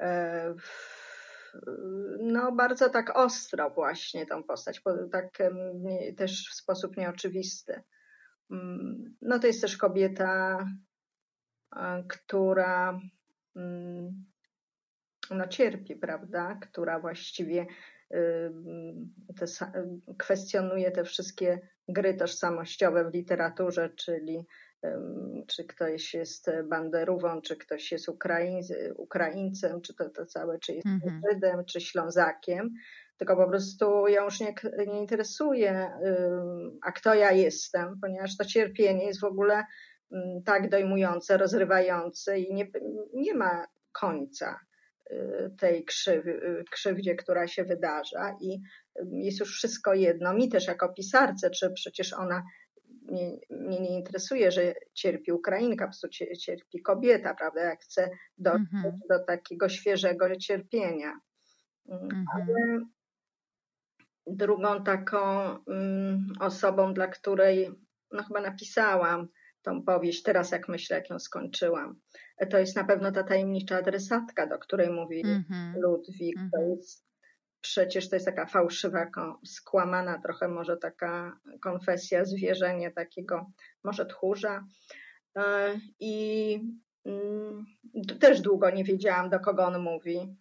e, 0.02 0.54
no 2.20 2.52
bardzo 2.52 2.90
tak 2.90 3.18
ostro 3.18 3.70
właśnie 3.70 4.26
tą 4.26 4.42
postać, 4.42 4.82
tak 5.12 5.38
też 6.16 6.48
w 6.50 6.54
sposób 6.54 6.96
nieoczywisty. 6.96 7.82
Mm, 8.50 9.16
no 9.22 9.38
to 9.38 9.46
jest 9.46 9.60
też 9.60 9.76
kobieta, 9.76 10.58
e, 11.76 12.04
która 12.08 13.00
mm, 13.56 14.24
no 15.30 15.48
cierpi, 15.48 15.96
prawda, 15.96 16.58
która 16.62 17.00
właściwie 17.00 17.66
te, 19.36 19.46
kwestionuje 20.18 20.90
te 20.90 21.04
wszystkie 21.04 21.60
gry 21.88 22.14
tożsamościowe 22.14 23.10
w 23.10 23.14
literaturze, 23.14 23.90
czyli 23.90 24.46
czy 25.46 25.64
ktoś 25.64 26.14
jest 26.14 26.50
banderową, 26.64 27.40
czy 27.40 27.56
ktoś 27.56 27.92
jest 27.92 28.08
Ukraiń, 28.08 28.60
Ukraińcem, 28.96 29.80
czy 29.80 29.94
to, 29.94 30.10
to 30.10 30.26
całe, 30.26 30.58
czy 30.58 30.72
jest 30.72 30.86
mhm. 30.86 31.20
Żydem, 31.32 31.64
czy 31.64 31.80
Ślązakiem, 31.80 32.74
tylko 33.16 33.36
po 33.36 33.48
prostu 33.48 34.08
ją 34.08 34.24
już 34.24 34.40
nie, 34.40 34.54
nie 34.86 34.98
interesuje, 34.98 35.90
a 36.82 36.92
kto 36.92 37.14
ja 37.14 37.32
jestem, 37.32 37.98
ponieważ 38.00 38.36
to 38.36 38.44
cierpienie 38.44 39.04
jest 39.04 39.20
w 39.20 39.24
ogóle 39.24 39.64
mm, 40.12 40.42
tak 40.42 40.68
dojmujące, 40.68 41.36
rozrywające 41.36 42.38
i 42.38 42.54
nie, 42.54 42.66
nie 43.14 43.34
ma 43.34 43.66
końca 43.92 44.60
tej 45.58 45.84
krzywy, 45.84 46.64
krzywdzie, 46.70 47.14
która 47.14 47.48
się 47.48 47.64
wydarza 47.64 48.36
i 48.40 48.60
jest 49.12 49.40
już 49.40 49.56
wszystko 49.56 49.94
jedno. 49.94 50.34
Mi 50.34 50.48
też 50.48 50.66
jako 50.66 50.92
pisarce, 50.92 51.50
czy 51.50 51.72
przecież 51.72 52.12
ona 52.12 52.42
mnie, 53.08 53.38
mnie 53.50 53.80
nie 53.80 53.98
interesuje, 53.98 54.50
że 54.50 54.74
cierpi 54.94 55.32
Ukrainka, 55.32 55.84
po 55.84 55.88
prostu 55.88 56.08
cierpi 56.38 56.82
kobieta, 56.82 57.34
prawda? 57.34 57.60
Ja 57.60 57.76
chcę 57.76 58.10
dotrzeć 58.38 58.72
mhm. 58.74 59.00
do 59.08 59.24
takiego 59.24 59.68
świeżego 59.68 60.36
cierpienia. 60.36 61.20
Mm, 61.88 62.02
mhm. 62.02 62.26
Ale 62.32 62.80
drugą 64.26 64.84
taką 64.84 65.50
um, 65.66 66.32
osobą, 66.40 66.94
dla 66.94 67.06
której 67.06 67.70
no 68.12 68.22
chyba 68.22 68.40
napisałam 68.40 69.28
tą 69.62 69.82
powieść, 69.82 70.22
teraz 70.22 70.50
jak 70.50 70.68
myślę, 70.68 70.96
jak 70.96 71.10
ją 71.10 71.18
skończyłam, 71.18 72.00
to 72.50 72.58
jest 72.58 72.76
na 72.76 72.84
pewno 72.84 73.12
ta 73.12 73.22
tajemnicza 73.22 73.76
adresatka, 73.76 74.46
do 74.46 74.58
której 74.58 74.90
mówi 74.90 75.24
mm-hmm. 75.24 75.74
Ludwik. 75.76 76.36
Mm-hmm. 76.36 76.50
To 76.52 76.58
mhm. 76.58 76.70
jest 76.70 77.06
przecież 77.60 78.08
to 78.08 78.16
jest 78.16 78.26
taka 78.26 78.46
fałszywa, 78.46 79.10
skłamana 79.44 80.18
trochę 80.18 80.48
może 80.48 80.76
taka 80.76 81.38
konfesja, 81.60 82.24
zwierzenie 82.24 82.90
takiego 82.90 83.50
może 83.84 84.06
tchórza. 84.06 84.64
E, 85.36 85.80
I 86.00 86.60
mm, 87.04 87.64
też 88.20 88.40
długo 88.40 88.70
nie 88.70 88.84
wiedziałam, 88.84 89.30
do 89.30 89.40
kogo 89.40 89.64
on 89.64 89.78
mówi. 89.78 90.36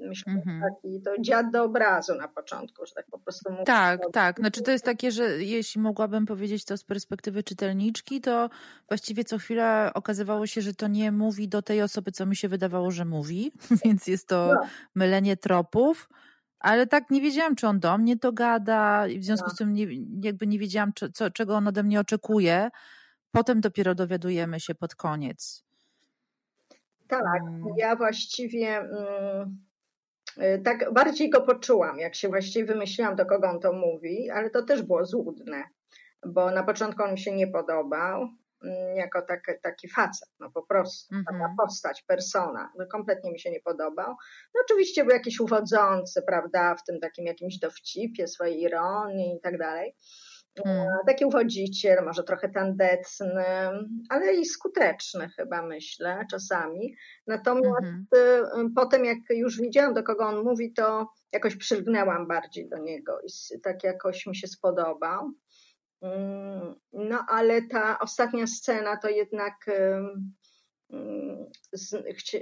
Myślę, 0.00 0.32
mm-hmm. 0.32 0.60
taki 0.60 1.00
to 1.00 1.10
dziad 1.20 1.50
do 1.52 1.64
obrazu 1.64 2.14
na 2.14 2.28
początku, 2.28 2.86
że 2.86 2.94
tak 2.94 3.06
po 3.10 3.18
prostu 3.18 3.52
mówię. 3.52 3.64
Tak, 3.64 4.00
tak. 4.12 4.38
Znaczy 4.38 4.62
to 4.62 4.70
jest 4.70 4.84
takie, 4.84 5.10
że 5.10 5.42
jeśli 5.42 5.80
mogłabym 5.80 6.26
powiedzieć 6.26 6.64
to 6.64 6.76
z 6.76 6.84
perspektywy 6.84 7.42
czytelniczki, 7.42 8.20
to 8.20 8.50
właściwie 8.88 9.24
co 9.24 9.38
chwilę 9.38 9.90
okazywało 9.94 10.46
się, 10.46 10.60
że 10.60 10.74
to 10.74 10.88
nie 10.88 11.12
mówi 11.12 11.48
do 11.48 11.62
tej 11.62 11.82
osoby, 11.82 12.12
co 12.12 12.26
mi 12.26 12.36
się 12.36 12.48
wydawało, 12.48 12.90
że 12.90 13.04
mówi, 13.04 13.52
więc 13.84 14.06
jest 14.06 14.28
to 14.28 14.50
no. 14.54 14.68
mylenie 14.94 15.36
tropów. 15.36 16.08
Ale 16.60 16.86
tak 16.86 17.10
nie 17.10 17.20
wiedziałam, 17.20 17.56
czy 17.56 17.68
on 17.68 17.80
do 17.80 17.98
mnie 17.98 18.18
to 18.18 18.32
gada, 18.32 19.06
i 19.06 19.18
w 19.18 19.24
związku 19.24 19.48
no. 19.48 19.54
z 19.54 19.58
tym 19.58 19.72
nie, 19.72 19.86
jakby 20.22 20.46
nie 20.46 20.58
wiedziałam, 20.58 20.92
czy, 20.92 21.12
co, 21.12 21.30
czego 21.30 21.56
on 21.56 21.68
ode 21.68 21.82
mnie 21.82 22.00
oczekuje. 22.00 22.70
Potem 23.30 23.60
dopiero 23.60 23.94
dowiadujemy 23.94 24.60
się 24.60 24.74
pod 24.74 24.94
koniec. 24.94 25.64
Tak, 27.20 27.42
mm. 27.42 27.64
ja 27.76 27.96
właściwie 27.96 28.78
mm, 28.78 29.58
y, 30.38 30.62
tak 30.64 30.92
bardziej 30.92 31.30
go 31.30 31.40
poczułam, 31.40 31.98
jak 31.98 32.14
się 32.14 32.28
właściwie 32.28 32.64
wymyśliłam, 32.64 33.16
do 33.16 33.26
kogo 33.26 33.48
on 33.48 33.60
to 33.60 33.72
mówi, 33.72 34.30
ale 34.30 34.50
to 34.50 34.62
też 34.62 34.82
było 34.82 35.04
złudne, 35.04 35.64
bo 36.26 36.50
na 36.50 36.62
początku 36.62 37.02
on 37.02 37.12
mi 37.12 37.18
się 37.18 37.32
nie 37.32 37.46
podobał, 37.46 38.28
mm, 38.64 38.96
jako 38.96 39.22
tak, 39.22 39.40
taki 39.62 39.88
facet, 39.88 40.28
no 40.40 40.50
po 40.50 40.62
prostu, 40.62 41.14
mm 41.14 41.24
-hmm. 41.24 41.32
taka 41.32 41.54
postać, 41.58 42.02
persona, 42.02 42.72
no 42.78 42.86
kompletnie 42.86 43.32
mi 43.32 43.40
się 43.40 43.50
nie 43.50 43.60
podobał. 43.60 44.14
No 44.54 44.60
oczywiście 44.64 45.04
był 45.04 45.12
jakiś 45.12 45.40
uwodzący, 45.40 46.22
prawda, 46.22 46.74
w 46.74 46.84
tym 46.84 47.00
takim 47.00 47.26
jakimś 47.26 47.58
dowcipie, 47.58 48.28
swojej 48.28 48.60
ironii 48.60 49.36
i 49.36 49.40
tak 49.40 49.58
dalej. 49.58 49.96
Hmm. 50.58 50.86
Taki 51.06 51.24
uwodziciel, 51.24 52.04
może 52.04 52.24
trochę 52.24 52.48
tandetny, 52.48 53.44
ale 54.08 54.34
i 54.34 54.44
skuteczny 54.44 55.28
chyba 55.28 55.62
myślę 55.62 56.26
czasami. 56.30 56.96
Natomiast 57.26 58.10
hmm. 58.12 58.74
potem 58.76 59.04
jak 59.04 59.18
już 59.30 59.60
widziałam 59.60 59.94
do 59.94 60.02
kogo 60.02 60.24
on 60.24 60.44
mówi, 60.44 60.72
to 60.72 61.08
jakoś 61.32 61.56
przylgnęłam 61.56 62.28
bardziej 62.28 62.68
do 62.68 62.78
niego 62.78 63.20
i 63.20 63.60
tak 63.60 63.84
jakoś 63.84 64.26
mi 64.26 64.36
się 64.36 64.46
spodobał. 64.46 65.32
Mm, 66.02 66.74
no 66.92 67.24
ale 67.28 67.62
ta 67.62 67.98
ostatnia 67.98 68.46
scena 68.46 68.96
to 68.96 69.08
jednak 69.08 69.54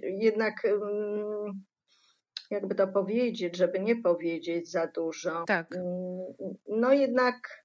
jednak 0.03 0.55
jakby 2.51 2.75
to 2.75 2.89
powiedzieć, 2.89 3.57
żeby 3.57 3.81
nie 3.81 3.97
powiedzieć 3.97 4.71
za 4.71 4.87
dużo. 4.87 5.45
Tak. 5.47 5.75
No 6.69 6.93
jednak 6.93 7.65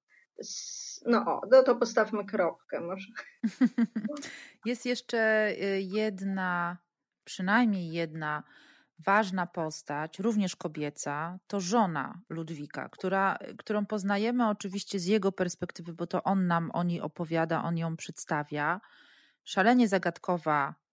no 1.06 1.41
no 1.52 1.63
to 1.63 1.76
postawmy 1.76 2.26
kropkę 2.26 2.82
może. 2.82 3.08
Jest 4.65 4.86
jeszcze 4.86 5.52
y, 5.52 5.82
jedna, 5.82 6.78
przynajmniej 7.24 7.91
jedna 7.91 8.43
ważna 9.00 9.48
postać, 9.48 10.19
również 10.19 10.56
kobieca, 10.56 11.39
to 11.48 11.60
żona 11.60 12.21
Ludwika, 12.30 12.89
która, 12.89 13.38
którą 13.58 13.86
poznajemy 13.86 14.50
oczywiście 14.50 15.00
z 15.00 15.06
jego 15.06 15.32
perspektywy, 15.32 15.93
bo 15.93 16.08
to 16.08 16.24
on 16.24 16.48
nam 16.48 16.71
o 16.74 16.84
niej 16.84 17.02
opowiada, 17.02 17.63
on 17.63 17.78
ją 17.78 17.98
przedstawia. 17.98 18.82
Szalenie 19.43 19.88
zagadkowa 19.88 20.69
y, 20.69 20.85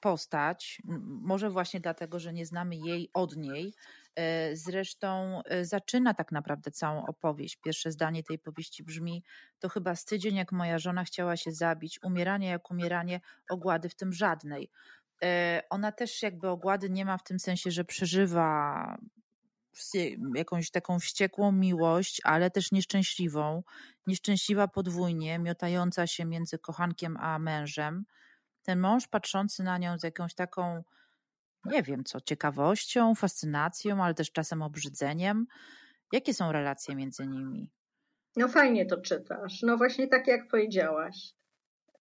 postać, 0.00 0.82
może 1.04 1.50
właśnie 1.50 1.80
dlatego, 1.80 2.18
że 2.18 2.32
nie 2.32 2.46
znamy 2.46 2.76
jej 2.76 3.10
od 3.14 3.36
niej, 3.36 3.72
E, 4.16 4.56
zresztą 4.56 5.42
e, 5.44 5.64
zaczyna 5.64 6.14
tak 6.14 6.32
naprawdę 6.32 6.70
całą 6.70 7.06
opowieść. 7.06 7.56
Pierwsze 7.56 7.92
zdanie 7.92 8.22
tej 8.22 8.38
powieści 8.38 8.84
brzmi: 8.84 9.24
To 9.58 9.68
chyba 9.68 9.94
z 9.94 10.04
tydzień, 10.04 10.36
jak 10.36 10.52
moja 10.52 10.78
żona 10.78 11.04
chciała 11.04 11.36
się 11.36 11.52
zabić, 11.52 12.02
umieranie 12.02 12.48
jak 12.48 12.70
umieranie, 12.70 13.20
ogłady 13.50 13.88
w 13.88 13.94
tym 13.94 14.12
żadnej. 14.12 14.70
E, 15.22 15.62
ona 15.70 15.92
też 15.92 16.22
jakby 16.22 16.48
ogłady 16.48 16.90
nie 16.90 17.04
ma 17.04 17.18
w 17.18 17.22
tym 17.22 17.38
sensie, 17.38 17.70
że 17.70 17.84
przeżywa 17.84 18.98
jakąś 20.34 20.70
taką 20.70 20.98
wściekłą 20.98 21.52
miłość, 21.52 22.20
ale 22.24 22.50
też 22.50 22.72
nieszczęśliwą. 22.72 23.62
Nieszczęśliwa 24.06 24.68
podwójnie, 24.68 25.38
miotająca 25.38 26.06
się 26.06 26.24
między 26.24 26.58
kochankiem 26.58 27.16
a 27.16 27.38
mężem. 27.38 28.04
Ten 28.66 28.80
mąż 28.80 29.08
patrzący 29.08 29.62
na 29.62 29.78
nią 29.78 29.98
z 29.98 30.02
jakąś 30.02 30.34
taką 30.34 30.82
nie 31.64 31.82
wiem 31.82 32.04
co, 32.04 32.20
ciekawością, 32.20 33.14
fascynacją, 33.14 34.04
ale 34.04 34.14
też 34.14 34.32
czasem 34.32 34.62
obrzydzeniem. 34.62 35.46
Jakie 36.12 36.34
są 36.34 36.52
relacje 36.52 36.94
między 36.96 37.26
nimi? 37.26 37.70
No 38.36 38.48
fajnie 38.48 38.86
to 38.86 39.00
czytasz. 39.00 39.62
No 39.62 39.76
właśnie 39.76 40.08
tak 40.08 40.26
jak 40.26 40.48
powiedziałaś. 40.48 41.34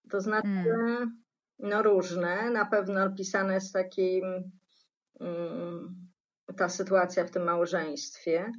To 0.09 0.21
znaczy, 0.21 0.47
hmm. 0.47 1.23
no 1.59 1.83
różne, 1.83 2.49
na 2.49 2.65
pewno 2.65 3.11
pisane 3.11 3.61
z 3.61 3.71
takim 3.71 4.51
um, 5.19 6.09
ta 6.57 6.69
sytuacja 6.69 7.25
w 7.25 7.31
tym 7.31 7.43
małżeństwie, 7.43 8.51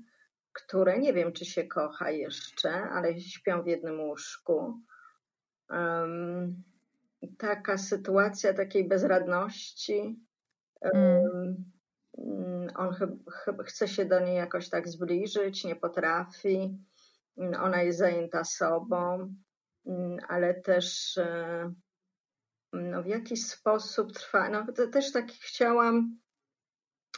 które 0.53 0.99
nie 0.99 1.13
wiem, 1.13 1.33
czy 1.33 1.45
się 1.45 1.65
kocha 1.65 2.11
jeszcze, 2.11 2.71
ale 2.71 3.21
śpią 3.21 3.63
w 3.63 3.67
jednym 3.67 4.01
łóżku. 4.01 4.81
Um, 5.71 6.63
taka 7.39 7.79
sytuacja 7.79 8.55
takiej 8.55 8.89
bezradności, 8.89 10.27
Mm. 10.81 11.65
On 12.77 12.95
chyba 13.45 13.65
chce 13.65 13.89
się 13.89 14.05
do 14.05 14.21
niej 14.21 14.37
jakoś 14.37 14.69
tak 14.69 14.89
zbliżyć, 14.89 15.65
nie 15.65 15.77
potrafi. 15.77 16.79
Ona 17.63 17.83
jest 17.83 17.99
zajęta 17.99 18.45
sobą, 18.45 19.35
ale 20.29 20.55
też 20.55 21.19
e, 21.19 21.73
no, 22.73 23.03
w 23.03 23.07
jakiś 23.07 23.47
sposób 23.47 24.13
trwa. 24.13 24.49
No, 24.49 24.67
też 24.93 25.13
tak 25.13 25.27
chciałam 25.27 26.19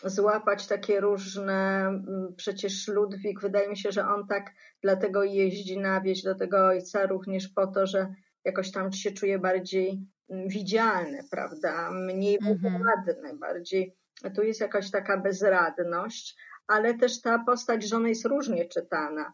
złapać 0.04 0.66
takie 0.66 1.00
różne. 1.00 1.90
Przecież 2.36 2.88
Ludwik, 2.88 3.40
wydaje 3.40 3.68
mi 3.68 3.76
się, 3.76 3.92
że 3.92 4.08
on 4.08 4.26
tak 4.26 4.54
dlatego 4.82 5.24
jeździ 5.24 5.78
na 5.78 6.00
wieś 6.00 6.22
do 6.22 6.34
tego 6.34 6.66
ojca, 6.66 7.06
również 7.06 7.48
po 7.48 7.66
to, 7.66 7.86
że 7.86 8.14
jakoś 8.44 8.72
tam 8.72 8.92
się 8.92 9.10
czuje 9.10 9.38
bardziej 9.38 10.00
widzialny, 10.30 11.18
prawda? 11.30 11.90
Mniej 11.90 12.38
bezradny, 12.38 13.12
mhm. 13.12 13.38
bardziej. 13.38 13.96
Tu 14.34 14.42
jest 14.42 14.60
jakaś 14.60 14.90
taka 14.90 15.16
bezradność, 15.16 16.36
ale 16.66 16.94
też 16.94 17.20
ta 17.20 17.38
postać 17.38 17.88
żony 17.88 18.08
jest 18.08 18.24
różnie 18.24 18.68
czytana. 18.68 19.32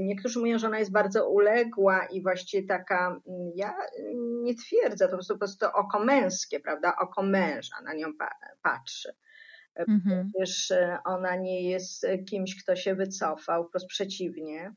Niektórzy 0.00 0.38
mówią, 0.38 0.58
że 0.58 0.66
ona 0.66 0.78
jest 0.78 0.92
bardzo 0.92 1.30
uległa 1.30 2.06
i 2.06 2.22
właściwie 2.22 2.68
taka, 2.68 3.20
ja 3.54 3.74
nie 4.42 4.54
twierdzę, 4.54 5.08
to 5.08 5.18
po 5.28 5.38
prostu 5.38 5.66
oko 5.74 6.04
męskie, 6.04 6.60
prawda? 6.60 6.96
Oko 6.96 7.22
męża 7.22 7.80
na 7.84 7.94
nią 7.94 8.06
patrzy. 8.62 9.14
Mhm. 9.74 10.28
Przecież 10.28 10.72
ona 11.04 11.36
nie 11.36 11.70
jest 11.70 12.06
kimś, 12.28 12.62
kto 12.62 12.76
się 12.76 12.94
wycofał, 12.94 13.68
wprost 13.68 13.86
przeciwnie. 13.86 14.74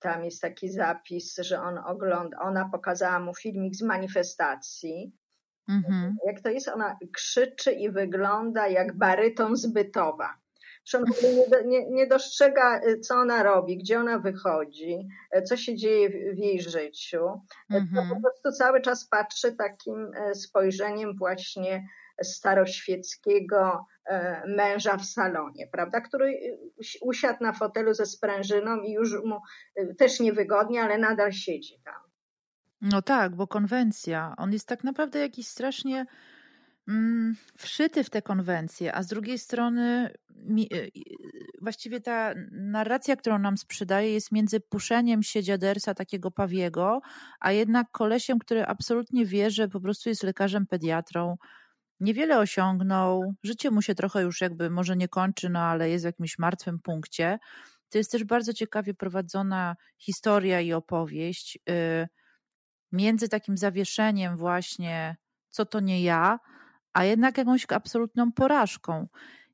Tam 0.00 0.24
jest 0.24 0.42
taki 0.42 0.68
zapis, 0.68 1.36
że 1.36 1.60
on 1.60 1.78
ogląda, 1.78 2.38
ona 2.38 2.68
pokazała 2.72 3.20
mu 3.20 3.34
filmik 3.34 3.74
z 3.74 3.82
manifestacji. 3.82 5.12
Mhm. 5.68 6.16
Jak 6.26 6.40
to 6.40 6.48
jest, 6.48 6.68
ona 6.68 6.98
krzyczy 7.12 7.72
i 7.72 7.90
wygląda 7.90 8.68
jak 8.68 8.98
baryton 8.98 9.56
zbytowa. 9.56 10.34
Że 10.84 10.98
on 10.98 11.04
nie, 11.22 11.64
nie, 11.64 11.90
nie, 11.90 12.06
dostrzega, 12.06 12.80
y, 12.88 13.00
co 13.00 13.14
ona 13.14 13.42
robi, 13.42 13.78
gdzie 13.78 14.00
ona 14.00 14.18
wychodzi, 14.18 15.08
y, 15.36 15.42
co 15.42 15.56
się 15.56 15.76
dzieje 15.76 16.10
w, 16.10 16.36
w 16.36 16.38
jej 16.38 16.60
życiu. 16.60 17.40
Mhm. 17.70 18.08
Po 18.08 18.20
prostu 18.20 18.58
cały 18.58 18.80
czas 18.80 19.08
patrzy 19.08 19.52
takim 19.52 20.10
spojrzeniem 20.34 21.16
właśnie 21.16 21.88
staroświeckiego 22.22 23.86
e, 24.06 24.42
męża 24.46 24.96
w 24.96 25.04
salonie, 25.04 25.66
prawda, 25.72 26.00
który 26.00 26.34
usiadł 27.00 27.38
na 27.40 27.52
fotelu 27.52 27.94
ze 27.94 28.06
sprężyną 28.06 28.80
i 28.80 28.92
już 28.92 29.12
mu 29.24 29.40
e, 29.76 29.94
też 29.94 30.20
niewygodnie, 30.20 30.82
ale 30.82 30.98
nadal 30.98 31.32
siedzi 31.32 31.80
tam. 31.84 32.06
No 32.80 33.02
tak, 33.02 33.36
bo 33.36 33.46
konwencja, 33.46 34.34
on 34.36 34.52
jest 34.52 34.68
tak 34.68 34.84
naprawdę 34.84 35.18
jakiś 35.18 35.46
strasznie 35.46 36.06
mm, 36.88 37.36
wszyty 37.58 38.04
w 38.04 38.10
te 38.10 38.22
konwencje, 38.22 38.94
a 38.94 39.02
z 39.02 39.06
drugiej 39.06 39.38
strony 39.38 40.10
y, 40.72 40.90
właściwie 41.62 42.00
ta 42.00 42.34
narracja, 42.50 43.16
którą 43.16 43.38
nam 43.38 43.56
sprzedaje 43.56 44.12
jest 44.12 44.32
między 44.32 44.60
puszeniem 44.60 45.22
się 45.22 45.42
dziadersa 45.42 45.94
takiego 45.94 46.30
pawiego, 46.30 47.00
a 47.40 47.52
jednak 47.52 47.86
kolesiem, 47.92 48.38
który 48.38 48.66
absolutnie 48.66 49.26
wie, 49.26 49.50
że 49.50 49.68
po 49.68 49.80
prostu 49.80 50.08
jest 50.08 50.22
lekarzem 50.22 50.66
pediatrą, 50.66 51.36
niewiele 52.00 52.38
osiągnął, 52.38 53.34
życie 53.42 53.70
mu 53.70 53.82
się 53.82 53.94
trochę 53.94 54.22
już 54.22 54.40
jakby 54.40 54.70
może 54.70 54.96
nie 54.96 55.08
kończy, 55.08 55.48
no 55.48 55.60
ale 55.60 55.90
jest 55.90 56.04
w 56.04 56.06
jakimś 56.06 56.38
martwym 56.38 56.78
punkcie. 56.78 57.38
To 57.88 57.98
jest 57.98 58.12
też 58.12 58.24
bardzo 58.24 58.52
ciekawie 58.52 58.94
prowadzona 58.94 59.76
historia 59.98 60.60
i 60.60 60.72
opowieść 60.72 61.58
y, 61.70 62.08
między 62.92 63.28
takim 63.28 63.56
zawieszeniem 63.56 64.36
właśnie, 64.36 65.16
co 65.50 65.66
to 65.66 65.80
nie 65.80 66.02
ja, 66.02 66.38
a 66.92 67.04
jednak 67.04 67.38
jakąś 67.38 67.66
absolutną 67.70 68.32
porażką. 68.32 69.08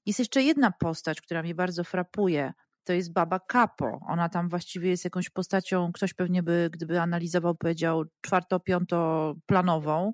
Jest 0.06 0.18
jeszcze 0.18 0.42
jedna 0.42 0.70
postać, 0.70 1.20
która 1.20 1.42
mnie 1.42 1.54
bardzo 1.54 1.84
frapuje. 1.84 2.52
To 2.84 2.92
jest 2.92 3.12
baba 3.12 3.40
Kapo. 3.40 4.00
Ona 4.08 4.28
tam 4.28 4.48
właściwie 4.48 4.90
jest 4.90 5.04
jakąś 5.04 5.30
postacią, 5.30 5.92
ktoś 5.92 6.14
pewnie 6.14 6.42
by, 6.42 6.68
gdyby 6.72 7.00
analizował, 7.00 7.54
powiedział 7.54 8.04
czwarto-piąto-planową, 8.20 10.12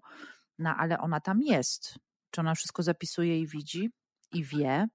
no 0.59 0.75
ale 0.77 0.99
ona 0.99 1.21
tam 1.21 1.43
jest. 1.43 1.99
Czy 2.31 2.41
ona 2.41 2.55
wszystko 2.55 2.83
zapisuje 2.83 3.41
i 3.41 3.47
widzi 3.47 3.91
i 4.33 4.45
wie? 4.45 4.87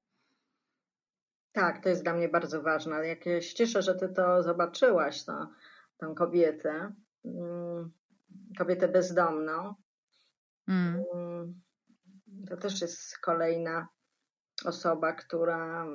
Tak, 1.52 1.84
to 1.84 1.90
jest 1.90 2.04
dla 2.04 2.14
mnie 2.14 2.30
bardzo 2.30 2.62
ważne. 2.62 3.08
Jak 3.08 3.24
się 3.24 3.56
cieszę, 3.56 3.82
że 3.82 3.96
ty 3.96 4.10
to 4.10 4.44
zobaczyłaś, 4.44 5.24
to, 5.24 5.50
tę 5.98 6.14
kobietę, 6.16 6.94
mm, 7.26 7.92
kobietę 8.58 8.88
bezdomną. 8.88 9.76
Mm. 10.68 11.04
mm. 11.14 11.62
To 12.50 12.58
też 12.58 12.82
jest 12.82 13.18
kolejna 13.18 13.88
osoba, 14.66 15.14
która 15.14 15.86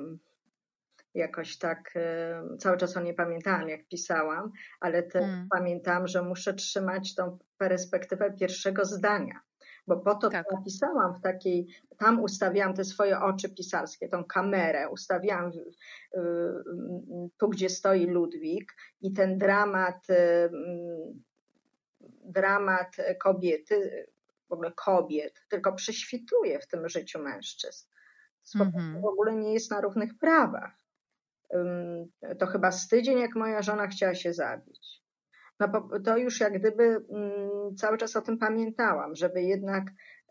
jakoś 1.13 1.57
tak 1.57 1.95
y, 1.95 2.57
cały 2.57 2.77
czas 2.77 2.97
o 2.97 3.01
niej 3.01 3.13
pamiętałam, 3.13 3.69
jak 3.69 3.87
pisałam, 3.87 4.51
ale 4.79 5.03
też 5.03 5.23
mm. 5.23 5.47
pamiętam, 5.49 6.07
że 6.07 6.21
muszę 6.21 6.53
trzymać 6.53 7.15
tą 7.15 7.37
perspektywę 7.57 8.33
pierwszego 8.33 8.85
zdania 8.85 9.48
bo 9.89 9.97
po 9.97 10.15
to 10.15 10.29
tak. 10.29 10.45
napisałam 10.51 11.19
w 11.19 11.21
takiej, 11.21 11.67
tam 11.97 12.23
ustawiałam 12.23 12.73
te 12.73 12.85
swoje 12.85 13.19
oczy 13.19 13.49
pisarskie, 13.49 14.09
tą 14.09 14.23
kamerę, 14.23 14.89
ustawiałam 14.89 15.51
tu, 17.37 17.49
gdzie 17.49 17.69
stoi 17.69 18.05
Ludwik 18.05 18.75
i 19.01 19.13
ten 19.13 19.37
dramat, 19.37 20.09
y, 20.09 20.49
dramat 22.23 22.97
kobiety, 23.19 24.07
w 24.49 24.53
ogóle 24.53 24.71
kobiet, 24.71 25.41
tylko 25.49 25.73
prześwituje 25.73 26.59
w 26.59 26.67
tym 26.67 26.89
życiu 26.89 27.19
mężczyzn. 27.19 27.87
Mm-hmm. 28.55 29.01
W 29.01 29.05
ogóle 29.05 29.35
nie 29.35 29.53
jest 29.53 29.71
na 29.71 29.81
równych 29.81 30.17
prawach. 30.17 30.71
To 32.39 32.47
chyba 32.47 32.71
z 32.71 32.87
tydzień, 32.87 33.19
jak 33.19 33.35
moja 33.35 33.61
żona 33.61 33.87
chciała 33.87 34.15
się 34.15 34.33
zabić 34.33 34.99
no 35.59 35.89
to 36.05 36.17
już 36.17 36.39
jak 36.39 36.59
gdyby 36.59 36.83
mm, 36.83 37.75
cały 37.77 37.97
czas 37.97 38.15
o 38.15 38.21
tym 38.21 38.37
pamiętałam, 38.37 39.15
żeby 39.15 39.41
jednak, 39.41 39.83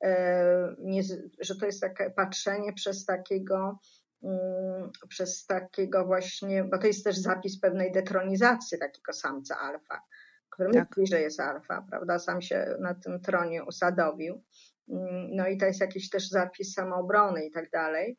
e, 0.03 0.75
nie, 0.79 1.03
że 1.41 1.57
to 1.57 1.67
jest 1.67 1.81
takie 1.81 2.11
patrzenie 2.11 2.73
przez 2.73 3.05
takiego, 3.05 3.79
mm, 4.23 4.91
przez 5.09 5.47
takiego 5.47 6.07
właśnie, 6.07 6.65
bo 6.65 6.79
to 6.79 6.87
jest 6.87 7.05
też 7.05 7.17
zapis 7.17 7.61
pewnej 7.61 7.93
detronizacji 7.93 8.79
takiego 8.79 9.13
samca 9.13 9.59
alfa, 9.61 10.03
który 10.51 10.73
tak. 10.73 10.89
myśli, 10.89 11.07
że 11.07 11.21
jest 11.21 11.41
alfa, 11.41 11.87
prawda, 11.91 12.19
sam 12.19 12.43
się 12.43 12.77
na 12.81 12.95
tym 12.95 13.21
tronie 13.21 13.65
usadowił. 13.65 14.43
Mm, 14.89 15.37
no 15.37 15.49
i 15.49 15.59
to 15.59 15.67
jest 15.67 15.81
jakiś 15.81 16.11
też 16.11 16.29
zapis 16.29 16.73
samoobrony 16.73 17.47
i 17.47 17.51
tak 17.51 17.71
dalej 17.71 18.19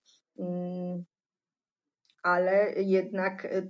ale 2.24 2.74
jednak 2.76 3.46
y, 3.46 3.70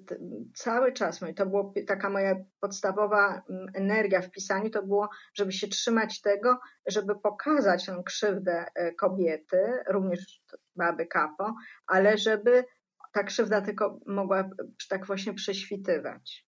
cały 0.56 0.94
czas, 0.94 1.20
to 1.36 1.46
była 1.46 1.72
taka 1.88 2.10
moja 2.10 2.36
podstawowa 2.60 3.42
mm, 3.50 3.68
energia 3.74 4.22
w 4.22 4.32
pisaniu, 4.32 4.70
to 4.70 4.84
było, 4.84 5.10
żeby 5.34 5.52
się 5.52 5.68
trzymać 5.68 6.22
tego, 6.22 6.60
żeby 6.88 7.20
pokazać 7.20 7.86
tę 7.86 8.02
krzywdę 8.06 8.66
e, 8.76 8.94
kobiety, 8.94 9.58
również 9.88 10.42
baby 10.76 11.06
Kapo, 11.06 11.56
ale 11.88 12.18
żeby 12.18 12.66
ta 13.14 13.24
krzywda 13.24 13.62
tylko 13.62 14.00
mogła 14.06 14.50
tak 14.90 15.06
właśnie 15.06 15.34
prześwitywać. 15.34 16.46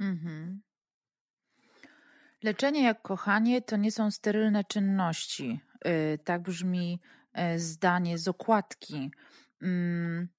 Mhm. 0.00 0.60
Leczenie 2.42 2.84
jak 2.84 3.02
kochanie 3.02 3.62
to 3.62 3.76
nie 3.76 3.92
są 3.92 4.10
sterylne 4.10 4.64
czynności. 4.64 5.60
Y, 5.86 6.18
tak 6.24 6.42
brzmi 6.42 7.00
e, 7.32 7.58
zdanie 7.58 8.18
z 8.18 8.28
okładki. 8.28 9.10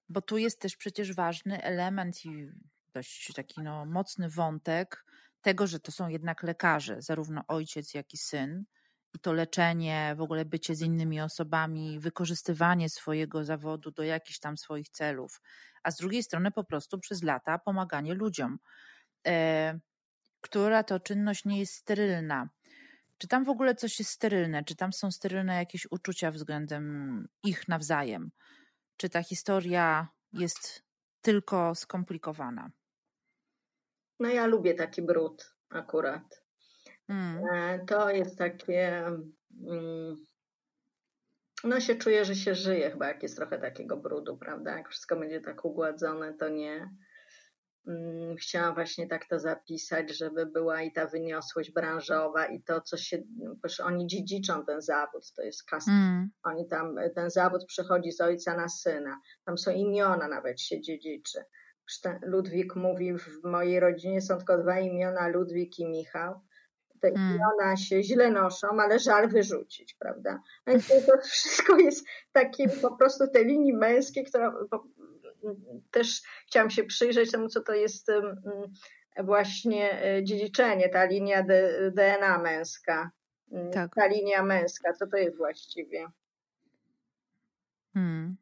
Bo 0.09 0.21
tu 0.21 0.37
jest 0.37 0.61
też 0.61 0.75
przecież 0.75 1.13
ważny 1.13 1.63
element 1.63 2.25
i 2.25 2.47
dość 2.93 3.33
taki 3.33 3.61
no, 3.61 3.85
mocny 3.85 4.29
wątek 4.29 5.05
tego, 5.41 5.67
że 5.67 5.79
to 5.79 5.91
są 5.91 6.07
jednak 6.07 6.43
lekarze, 6.43 7.01
zarówno 7.01 7.43
ojciec, 7.47 7.93
jak 7.93 8.13
i 8.13 8.17
syn. 8.17 8.65
I 9.13 9.19
to 9.19 9.33
leczenie, 9.33 10.13
w 10.17 10.21
ogóle 10.21 10.45
bycie 10.45 10.75
z 10.75 10.81
innymi 10.81 11.21
osobami, 11.21 11.99
wykorzystywanie 11.99 12.89
swojego 12.89 13.43
zawodu 13.43 13.91
do 13.91 14.03
jakichś 14.03 14.39
tam 14.39 14.57
swoich 14.57 14.89
celów, 14.89 15.41
a 15.83 15.91
z 15.91 15.97
drugiej 15.97 16.23
strony 16.23 16.51
po 16.51 16.63
prostu 16.63 16.99
przez 16.99 17.23
lata 17.23 17.59
pomaganie 17.59 18.13
ludziom, 18.13 18.59
e, 19.27 19.79
która 20.41 20.83
to 20.83 20.99
czynność 20.99 21.45
nie 21.45 21.59
jest 21.59 21.73
sterylna. 21.73 22.49
Czy 23.17 23.27
tam 23.27 23.43
w 23.43 23.49
ogóle 23.49 23.75
coś 23.75 23.99
jest 23.99 24.11
sterylne? 24.11 24.63
Czy 24.63 24.75
tam 24.75 24.93
są 24.93 25.11
sterylne 25.11 25.55
jakieś 25.55 25.87
uczucia 25.91 26.31
względem 26.31 27.27
ich 27.43 27.67
nawzajem? 27.67 28.31
Czy 28.97 29.09
ta 29.09 29.23
historia 29.23 30.07
jest 30.33 30.83
tylko 31.21 31.75
skomplikowana? 31.75 32.71
No 34.19 34.29
ja 34.29 34.45
lubię 34.47 34.73
taki 34.73 35.01
brud 35.01 35.53
akurat. 35.69 36.43
Mm. 37.09 37.41
To 37.85 38.09
jest 38.09 38.37
takie. 38.37 39.05
Mm, 39.67 40.15
no 41.63 41.79
się 41.79 41.95
czuję, 41.95 42.25
że 42.25 42.35
się 42.35 42.55
żyje 42.55 42.91
chyba, 42.91 43.07
jak 43.07 43.23
jest 43.23 43.35
trochę 43.35 43.59
takiego 43.59 43.97
brudu, 43.97 44.37
prawda? 44.37 44.77
Jak 44.77 44.89
wszystko 44.89 45.15
będzie 45.15 45.41
tak 45.41 45.65
ugładzone, 45.65 46.33
to 46.33 46.49
nie. 46.49 46.89
Mm, 48.37 48.41
chciałam 48.41 48.75
właśnie 48.75 49.07
tak 49.07 49.25
to 49.25 49.39
zapisać, 49.39 50.17
żeby 50.17 50.45
była 50.45 50.81
i 50.81 50.91
ta 50.91 51.07
wyniosłość 51.07 51.71
branżowa 51.71 52.45
i 52.45 52.63
to, 52.63 52.81
co 52.81 52.97
się, 52.97 53.17
proszę, 53.61 53.83
oni 53.83 54.07
dziedziczą 54.07 54.65
ten 54.65 54.81
zawód, 54.81 55.31
to 55.35 55.41
jest 55.41 55.63
kasa. 55.63 55.91
Mm. 55.91 56.29
Oni 56.43 56.67
tam, 56.67 56.95
ten 57.15 57.29
zawód 57.29 57.65
przechodzi 57.65 58.11
z 58.11 58.21
ojca 58.21 58.55
na 58.55 58.69
syna. 58.69 59.19
Tam 59.45 59.57
są 59.57 59.71
imiona 59.71 60.27
nawet 60.27 60.61
się 60.61 60.81
dziedziczy. 60.81 61.39
Ludwik 62.21 62.75
mówi, 62.75 63.17
w 63.17 63.43
mojej 63.43 63.79
rodzinie 63.79 64.21
są 64.21 64.37
tylko 64.37 64.57
dwa 64.57 64.79
imiona, 64.79 65.27
Ludwik 65.27 65.79
i 65.79 65.85
Michał. 65.85 66.39
Te 67.01 67.07
mm. 67.07 67.35
imiona 67.35 67.77
się 67.77 68.03
źle 68.03 68.31
noszą, 68.31 68.67
ale 68.67 68.99
żal 68.99 69.29
wyrzucić, 69.29 69.93
prawda? 69.99 70.41
Więc 70.67 70.87
to 70.87 71.17
wszystko 71.23 71.77
jest 71.77 72.07
takie 72.31 72.69
po 72.69 72.97
prostu 72.97 73.27
te 73.33 73.43
linii 73.43 73.73
męskie, 73.73 74.23
która 74.23 74.53
też 75.91 76.21
chciałam 76.47 76.69
się 76.69 76.83
przyjrzeć 76.83 77.31
temu, 77.31 77.47
co 77.47 77.61
to 77.61 77.73
jest 77.73 78.11
właśnie 79.23 80.03
e, 80.03 80.23
dziedziczenie, 80.23 80.89
ta 80.89 81.05
linia 81.05 81.43
DNA 81.91 82.37
męska. 82.37 83.11
Tak. 83.73 83.95
Ta 83.95 84.07
linia 84.07 84.43
męska, 84.43 84.93
co 84.93 85.07
to 85.07 85.17
jest 85.17 85.37
właściwie? 85.37 86.07
Hmm. 87.93 88.37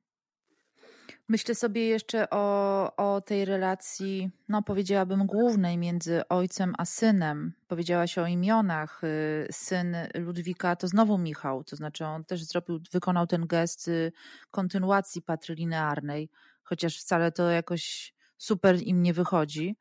Myślę 1.27 1.55
sobie 1.55 1.87
jeszcze 1.87 2.29
o, 2.29 2.95
o 2.95 3.21
tej 3.21 3.45
relacji, 3.45 4.29
no 4.49 4.61
powiedziałabym 4.61 5.25
głównej 5.25 5.77
między 5.77 6.27
ojcem 6.27 6.73
a 6.77 6.85
synem. 6.85 7.53
Powiedziałaś 7.67 8.17
o 8.17 8.27
imionach. 8.27 9.03
Y, 9.03 9.47
syn 9.51 9.95
Ludwika 10.13 10.75
to 10.75 10.87
znowu 10.87 11.17
Michał, 11.17 11.63
to 11.63 11.75
znaczy 11.75 12.05
on 12.05 12.25
też 12.25 12.43
zrobił, 12.43 12.79
wykonał 12.91 13.27
ten 13.27 13.47
gest 13.47 13.87
y, 13.87 14.11
kontynuacji 14.51 15.21
patrylinearnej 15.21 16.29
chociaż 16.65 16.97
wcale 16.97 17.31
to 17.31 17.49
jakoś 17.49 18.13
super 18.37 18.81
im 18.81 19.01
nie 19.01 19.13
wychodzi. 19.13 19.77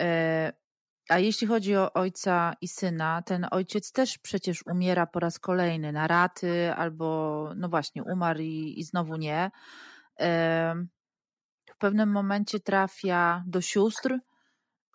E, 0.00 0.52
a 1.08 1.18
jeśli 1.18 1.46
chodzi 1.46 1.76
o 1.76 1.92
ojca 1.92 2.54
i 2.60 2.68
syna, 2.68 3.22
ten 3.22 3.46
ojciec 3.50 3.92
też 3.92 4.18
przecież 4.18 4.66
umiera 4.66 5.06
po 5.06 5.20
raz 5.20 5.38
kolejny 5.38 5.92
na 5.92 6.06
raty, 6.06 6.72
albo 6.74 7.50
no 7.56 7.68
właśnie, 7.68 8.02
umarł 8.04 8.40
i, 8.40 8.74
i 8.76 8.84
znowu 8.84 9.16
nie. 9.16 9.50
E, 10.20 10.74
w 11.66 11.78
pewnym 11.78 12.08
momencie 12.08 12.60
trafia 12.60 13.44
do 13.46 13.60
sióstr. 13.60 14.18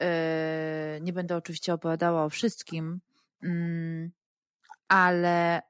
E, 0.01 0.99
nie 1.01 1.13
będę 1.13 1.35
oczywiście 1.35 1.73
opowiadała 1.73 2.25
o 2.25 2.29
wszystkim, 2.29 3.01
mm, 3.43 4.11
ale 4.87 5.61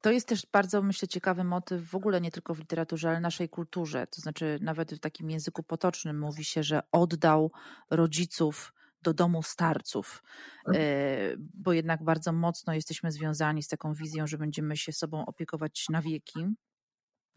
to 0.00 0.10
jest 0.10 0.28
też 0.28 0.46
bardzo, 0.52 0.82
myślę, 0.82 1.08
ciekawy 1.08 1.44
motyw 1.44 1.90
w 1.90 1.94
ogóle 1.94 2.20
nie 2.20 2.30
tylko 2.30 2.54
w 2.54 2.58
literaturze, 2.58 3.08
ale 3.08 3.20
naszej 3.20 3.48
kulturze. 3.48 4.06
To 4.06 4.20
znaczy, 4.20 4.58
nawet 4.62 4.94
w 4.94 5.00
takim 5.00 5.30
języku 5.30 5.62
potocznym 5.62 6.18
mówi 6.18 6.44
się, 6.44 6.62
że 6.62 6.80
oddał 6.92 7.52
rodziców 7.90 8.72
do 9.02 9.14
domu 9.14 9.42
starców, 9.42 10.22
Mhm. 10.68 11.48
bo 11.54 11.72
jednak 11.72 12.04
bardzo 12.04 12.32
mocno 12.32 12.74
jesteśmy 12.74 13.12
związani 13.12 13.62
z 13.62 13.68
taką 13.68 13.94
wizją, 13.94 14.26
że 14.26 14.38
będziemy 14.38 14.76
się 14.76 14.92
sobą 14.92 15.26
opiekować 15.26 15.86
na 15.90 16.02
wieki. 16.02 16.46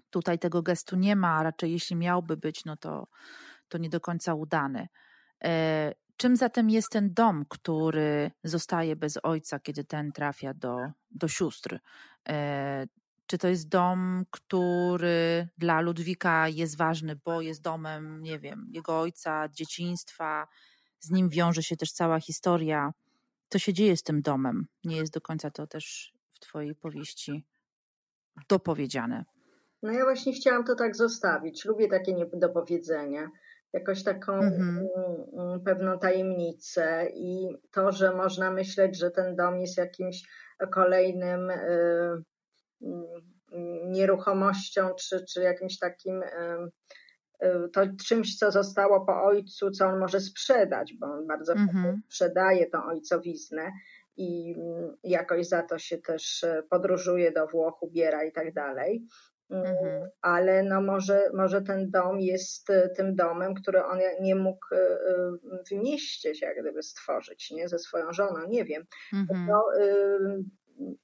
Tutaj 0.09 0.39
tego 0.39 0.61
gestu 0.61 0.95
nie 0.95 1.15
ma, 1.15 1.37
a 1.37 1.43
raczej 1.43 1.71
jeśli 1.71 1.95
miałby 1.95 2.37
być, 2.37 2.65
no 2.65 2.77
to, 2.77 3.07
to 3.67 3.77
nie 3.77 3.89
do 3.89 3.99
końca 3.99 4.33
udany. 4.33 4.87
Czym 6.17 6.35
zatem 6.35 6.69
jest 6.69 6.89
ten 6.89 7.13
dom, 7.13 7.45
który 7.49 8.31
zostaje 8.43 8.95
bez 8.95 9.17
ojca, 9.23 9.59
kiedy 9.59 9.83
ten 9.83 10.11
trafia 10.11 10.53
do, 10.53 10.77
do 11.11 11.27
sióstr? 11.27 11.79
Czy 13.27 13.37
to 13.37 13.47
jest 13.47 13.69
dom, 13.69 14.25
który 14.31 15.47
dla 15.57 15.81
Ludwika 15.81 16.47
jest 16.47 16.77
ważny, 16.77 17.15
bo 17.25 17.41
jest 17.41 17.61
domem, 17.61 18.21
nie 18.21 18.39
wiem, 18.39 18.67
jego 18.71 18.99
ojca, 18.99 19.49
dzieciństwa, 19.49 20.47
z 20.99 21.11
nim 21.11 21.29
wiąże 21.29 21.63
się 21.63 21.77
też 21.77 21.91
cała 21.91 22.19
historia. 22.19 22.93
Co 23.49 23.59
się 23.59 23.73
dzieje 23.73 23.97
z 23.97 24.03
tym 24.03 24.21
domem? 24.21 24.67
Nie 24.83 24.97
jest 24.97 25.13
do 25.13 25.21
końca 25.21 25.51
to 25.51 25.67
też 25.67 26.13
w 26.33 26.39
Twojej 26.39 26.75
powieści 26.75 27.45
dopowiedziane. 28.49 29.25
No 29.83 29.91
ja 29.91 30.03
właśnie 30.03 30.33
chciałam 30.33 30.63
to 30.63 30.75
tak 30.75 30.95
zostawić. 30.95 31.65
Lubię 31.65 31.87
takie 31.87 32.13
niedopowiedzenia. 32.13 33.29
Jakoś 33.73 34.03
taką 34.03 34.33
mhm. 34.33 34.87
Mm, 35.37 35.61
pewną 35.61 35.99
tajemnicę 35.99 37.07
i 37.15 37.57
to, 37.71 37.91
że 37.91 38.15
można 38.15 38.51
myśleć, 38.51 38.97
że 38.97 39.11
ten 39.11 39.35
dom 39.35 39.59
jest 39.59 39.77
jakimś 39.77 40.23
kolejnym 40.67 41.49
y, 41.49 42.23
nieruchomością, 43.85 44.89
czy, 44.99 45.25
czy 45.25 45.41
jakimś 45.41 45.79
takim 45.79 46.23
to 47.73 47.81
czymś, 48.05 48.37
co 48.37 48.51
zostało 48.51 49.05
po 49.05 49.23
ojcu, 49.23 49.71
co 49.71 49.85
on 49.85 49.99
może 49.99 50.19
sprzedać, 50.19 50.93
bo 50.93 51.07
on 51.07 51.27
bardzo 51.27 51.53
mhm. 51.53 52.01
sprzedaje 52.05 52.69
tą 52.69 52.85
ojcowiznę 52.85 53.71
i 54.17 54.55
jakoś 55.03 55.47
za 55.47 55.63
to 55.63 55.79
się 55.79 55.97
też 55.97 56.45
podróżuje 56.69 57.31
do 57.31 57.47
Włoch, 57.47 57.83
ubiera 57.83 58.23
i 58.23 58.31
tak 58.31 58.53
dalej. 58.53 59.07
Mhm. 59.51 60.09
Ale 60.21 60.63
no 60.63 60.81
może, 60.81 61.29
może 61.33 61.61
ten 61.61 61.91
dom 61.91 62.19
jest 62.19 62.69
e, 62.69 62.89
tym 62.89 63.15
domem, 63.15 63.53
który 63.53 63.83
on 63.83 63.99
nie 64.21 64.35
mógł 64.35 64.65
e, 64.71 64.77
w 65.69 65.71
mieście 65.71 66.35
się 66.35 66.45
jak 66.45 66.59
gdyby 66.59 66.83
stworzyć, 66.83 67.51
nie? 67.51 67.69
Ze 67.69 67.79
swoją 67.79 68.13
żoną, 68.13 68.47
nie 68.47 68.65
wiem. 68.65 68.85
Mhm. 69.13 69.47
To, 69.47 69.63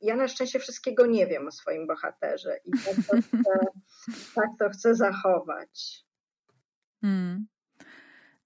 ja 0.02 0.16
na 0.16 0.28
szczęście 0.28 0.60
wszystkiego 0.60 1.06
nie 1.06 1.28
wiem 1.28 1.48
o 1.48 1.52
swoim 1.52 1.88
bohaterze 1.88 2.60
i 2.66 2.72
tak 2.72 2.96
to 2.96 3.22
chcę, 3.22 3.60
tak 4.36 4.50
to 4.60 4.70
chcę 4.70 4.96
zachować. 4.96 6.06
Hmm. 7.02 7.48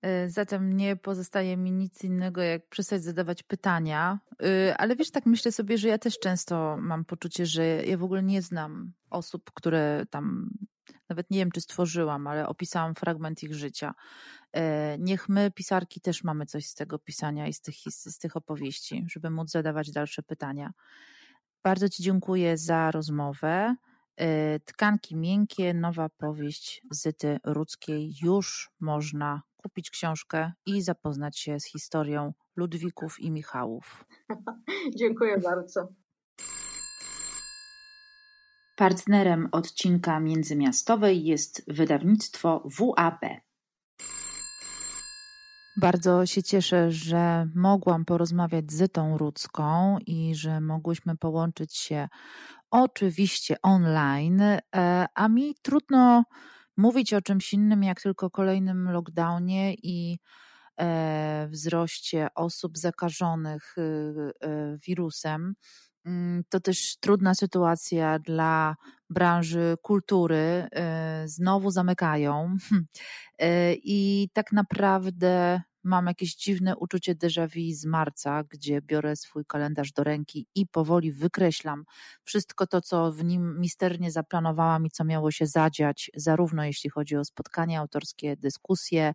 E, 0.02 0.30
zatem 0.30 0.78
nie 0.78 0.96
pozostaje 0.96 1.58
mi 1.58 1.72
nic 1.72 2.04
innego, 2.04 2.42
jak 2.42 2.68
przestać 2.70 3.04
zadawać 3.04 3.44
pytania. 3.44 4.20
E, 4.44 4.78
ale 4.78 4.96
wiesz, 4.96 5.12
tak 5.12 5.26
myślę 5.26 5.52
sobie, 5.52 5.78
że 5.78 5.88
ja 5.88 5.98
też 5.98 6.20
często 6.20 6.78
mam 6.80 7.06
poczucie, 7.06 7.46
że 7.46 7.66
ja 7.66 7.98
w 7.98 8.04
ogóle 8.04 8.24
nie 8.24 8.42
znam 8.42 8.94
osób, 9.10 9.52
które 9.54 10.06
tam, 10.10 10.50
nawet 11.10 11.32
nie 11.32 11.40
wiem, 11.40 11.52
czy 11.52 11.62
stworzyłam, 11.62 12.28
ale 12.28 12.48
opisałam 12.48 12.96
fragment 12.96 13.44
ich 13.44 13.56
życia. 13.56 13.94
E, 14.54 14.98
niech 15.00 15.30
my, 15.30 15.52
pisarki, 15.52 16.02
też 16.02 16.24
mamy 16.24 16.46
coś 16.46 16.66
z 16.66 16.76
tego 16.76 17.00
pisania 17.00 17.48
i 17.48 17.54
z 17.54 17.62
tych, 17.62 17.76
z 17.88 18.18
tych 18.18 18.38
opowieści, 18.38 19.06
żeby 19.12 19.30
móc 19.30 19.52
zadawać 19.52 19.92
dalsze 19.92 20.24
pytania. 20.24 20.74
Bardzo 21.64 21.90
Ci 21.90 22.04
dziękuję 22.04 22.58
za 22.58 22.92
rozmowę. 22.92 23.76
E, 24.22 24.60
Tkanki 24.60 25.16
miękkie, 25.16 25.74
nowa 25.74 26.10
powieść 26.10 26.82
Zyty 26.92 27.40
Rudzkiej. 27.44 28.14
Już 28.22 28.70
można 28.80 29.42
kupić 29.58 29.90
książkę 29.90 30.52
i 30.66 30.82
zapoznać 30.82 31.40
się 31.40 31.60
z 31.60 31.66
historią 31.66 32.34
Ludwików 32.56 33.20
i 33.20 33.32
Michałów. 33.32 34.06
Dziękuję 35.00 35.38
bardzo. 35.38 35.88
Partnerem 38.76 39.50
odcinka 39.52 40.20
międzymiastowej 40.20 41.24
jest 41.24 41.64
wydawnictwo 41.68 42.64
WAB. 42.80 43.20
Bardzo 45.78 46.26
się 46.26 46.44
cieszę, 46.44 46.92
że 46.92 47.48
mogłam 47.56 48.06
porozmawiać 48.06 48.72
z 48.72 48.76
Zytą 48.76 49.18
Rudzką 49.18 49.98
i 50.06 50.36
że 50.36 50.62
mogłyśmy 50.62 51.18
połączyć 51.18 51.76
się 51.76 52.08
oczywiście 52.72 53.56
online, 53.62 54.42
e, 54.42 54.60
a 55.16 55.28
mi 55.28 55.56
trudno 55.62 56.24
mówić 56.78 57.14
o 57.14 57.22
czymś 57.22 57.54
innym 57.54 57.84
jak 57.84 58.02
tylko 58.02 58.30
kolejnym 58.30 58.90
lockdownie 58.92 59.74
i 59.74 60.20
e, 60.80 61.48
wzroście 61.52 62.28
osób 62.36 62.78
zakażonych 62.78 63.78
y, 63.78 63.82
y, 63.82 64.78
wirusem. 64.88 65.54
Mm, 66.06 66.44
to 66.50 66.60
też 66.60 66.98
trudna 67.00 67.36
sytuacja 67.36 68.20
dla 68.20 68.76
branży 69.10 69.76
kultury. 69.82 70.68
E, 70.76 71.24
znowu 71.28 71.72
zamykają 71.72 72.56
i 73.84 74.30
tak 74.34 74.52
naprawdę 74.52 75.62
mam 75.84 76.08
jakieś 76.08 76.36
dziwne 76.36 76.78
uczucie 76.78 77.16
déjà 77.16 77.48
vu 77.48 77.76
z 77.76 77.86
marca, 77.86 78.44
gdzie 78.44 78.82
biorę 78.82 79.16
swój 79.16 79.46
kalendarz 79.46 79.92
do 79.92 80.04
ręki 80.04 80.48
i 80.56 80.68
powoli 80.68 81.12
wykreślam 81.12 81.84
wszystko 82.24 82.68
to, 82.68 82.82
co 82.82 83.12
w 83.12 83.24
nim 83.24 83.60
misternie 83.60 84.12
zaplanowałam 84.12 84.86
i 84.86 84.90
co 84.90 85.04
miało 85.04 85.32
się 85.32 85.46
zadziać, 85.48 86.12
zarówno 86.16 86.64
jeśli 86.66 86.90
chodzi 86.90 87.18
o 87.18 87.26
spotkania 87.26 87.80
autorskie, 87.80 88.38
dyskusje, 88.38 89.14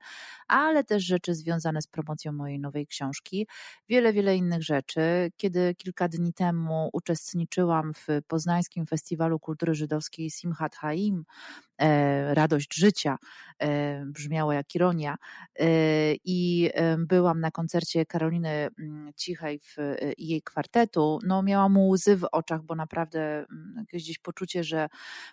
ale 0.48 0.85
też 0.85 1.05
rzeczy 1.05 1.35
związane 1.35 1.83
z 1.83 1.87
promocją 1.87 2.33
mojej 2.33 2.61
nowej 2.61 2.87
książki. 2.87 3.46
Wiele, 3.88 4.12
wiele 4.12 4.37
innych 4.37 4.62
rzeczy. 4.62 5.33
Kiedy 5.37 5.74
kilka 5.74 6.09
dni 6.09 6.33
temu 6.33 6.90
uczestniczyłam 6.92 7.92
w 7.94 8.07
Poznańskim 8.26 8.87
Festiwalu 8.87 9.38
Kultury 9.38 9.74
Żydowskiej 9.74 10.31
Simchat 10.31 10.76
Haim, 10.76 11.24
radość 12.33 12.75
życia, 12.75 13.19
e, 13.62 14.05
brzmiało 14.07 14.53
jak 14.53 14.75
ironia 14.75 15.17
e, 15.59 15.67
i 16.25 16.71
byłam 16.99 17.41
na 17.41 17.51
koncercie 17.51 18.07
Karoliny 18.07 18.69
mm, 18.79 19.11
Cichej 19.17 19.61
i 20.17 20.29
jej 20.29 20.43
kwartetu, 20.43 21.19
no 21.27 21.43
miałam 21.43 21.79
łzy 21.79 22.17
w 22.17 22.27
oczach, 22.33 22.62
bo 22.62 22.75
naprawdę 22.75 23.21
mm, 23.39 23.75
jakieś 23.79 24.03
gdzieś 24.03 24.19
poczucie, 24.19 24.65
że 24.65 24.89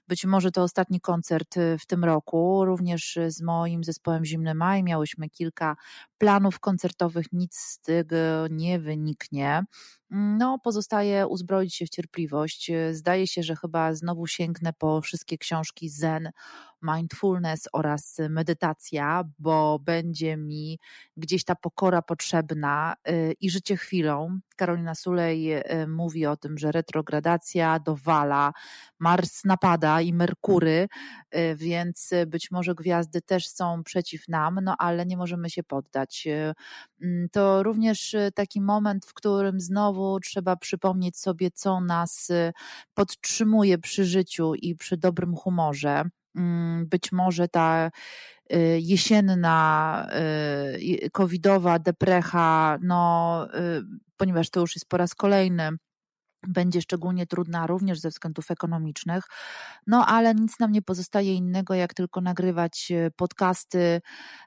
być 0.08 0.26
może 0.26 0.52
to 0.52 0.64
ostatni 0.64 1.02
koncert 1.02 1.56
w 1.80 1.86
tym 1.86 2.04
roku. 2.04 2.66
Również 2.66 3.20
z 3.28 3.42
moim 3.42 3.84
zespołem 3.84 4.26
Zimny 4.26 4.54
Maj 4.54 4.84
miałyśmy 4.84 5.30
kilka 5.30 5.76
planów 6.24 6.60
koncertowych, 6.60 7.26
nic 7.34 7.56
z 7.56 7.80
tego 7.80 8.48
nie 8.50 8.80
wyniknie. 8.80 9.64
No, 10.10 10.60
pozostaje 10.64 11.28
uzbroić 11.28 11.76
się 11.76 11.86
w 11.86 11.90
cierpliwość. 11.90 12.72
Zdaje 12.92 13.28
się, 13.28 13.44
że 13.44 13.56
chyba 13.56 13.94
znowu 13.94 14.28
sięgnę 14.28 14.74
po 14.74 15.02
wszystkie 15.02 15.38
książki 15.38 15.90
Zen, 15.90 16.32
mindfulness 16.84 17.70
oraz 17.74 18.18
medytacja, 18.30 19.24
bo 19.40 19.80
będzie 19.80 20.38
mi 20.38 20.80
gdzieś 21.18 21.44
ta 21.44 21.56
pokora 21.56 22.02
potrzebna 22.02 22.96
y, 23.10 23.34
i 23.40 23.50
życie 23.50 23.78
chwilą. 23.78 24.40
Karolina 24.56 24.96
Sulej 24.96 25.54
y, 25.54 25.88
mówi 25.88 26.26
o 26.26 26.38
tym, 26.38 26.58
że 26.58 26.72
retrogradacja 26.72 27.80
dowala, 27.80 28.54
Mars 29.00 29.46
napada 29.46 30.02
i 30.02 30.14
Merkury, 30.14 30.88
y, 31.36 31.56
więc 31.56 32.12
być 32.28 32.52
może 32.52 32.76
gwiazdy 32.76 33.22
też 33.22 33.48
są 33.48 33.84
przeciw 33.84 34.28
nam, 34.28 34.60
no 34.64 34.76
ale 34.78 35.06
nie 35.06 35.18
możemy 35.18 35.50
się 35.50 35.64
poddać. 35.64 36.28
Mm, 37.02 37.30
to 37.30 37.64
również 37.64 38.16
taki 38.36 38.62
moment, 38.62 39.06
w 39.06 39.14
którym 39.14 39.60
znowu 39.60 40.20
trzeba 40.20 40.56
przypomnieć 40.56 41.18
sobie, 41.18 41.52
co 41.52 41.82
nas 41.82 42.32
podtrzymuje 42.94 43.78
przy 43.78 44.06
życiu 44.06 44.54
i 44.56 44.76
przy 44.76 44.98
dobrym 44.98 45.36
humorze. 45.36 46.04
Mm, 46.36 46.86
być 46.88 47.12
może 47.12 47.48
ta 47.48 47.92
y, 48.54 48.80
jesienna, 48.82 50.08
y, 50.76 51.10
covidowa 51.12 51.80
deprecha, 51.80 52.78
no, 52.82 53.48
y, 53.56 53.84
ponieważ 54.18 54.50
to 54.50 54.60
już 54.60 54.76
jest 54.76 54.90
po 54.90 54.98
raz 54.98 55.16
kolejny, 55.16 55.70
będzie 56.48 56.82
szczególnie 56.82 57.28
trudna 57.28 57.68
również 57.68 58.00
ze 58.00 58.10
względów 58.10 58.52
ekonomicznych. 58.52 59.24
No 59.88 60.06
ale 60.06 60.36
nic 60.36 60.60
nam 60.60 60.72
nie 60.72 60.82
pozostaje 60.82 61.36
innego, 61.36 61.74
jak 61.74 61.94
tylko 61.94 62.22
nagrywać 62.22 62.92
podcasty, 63.16 64.02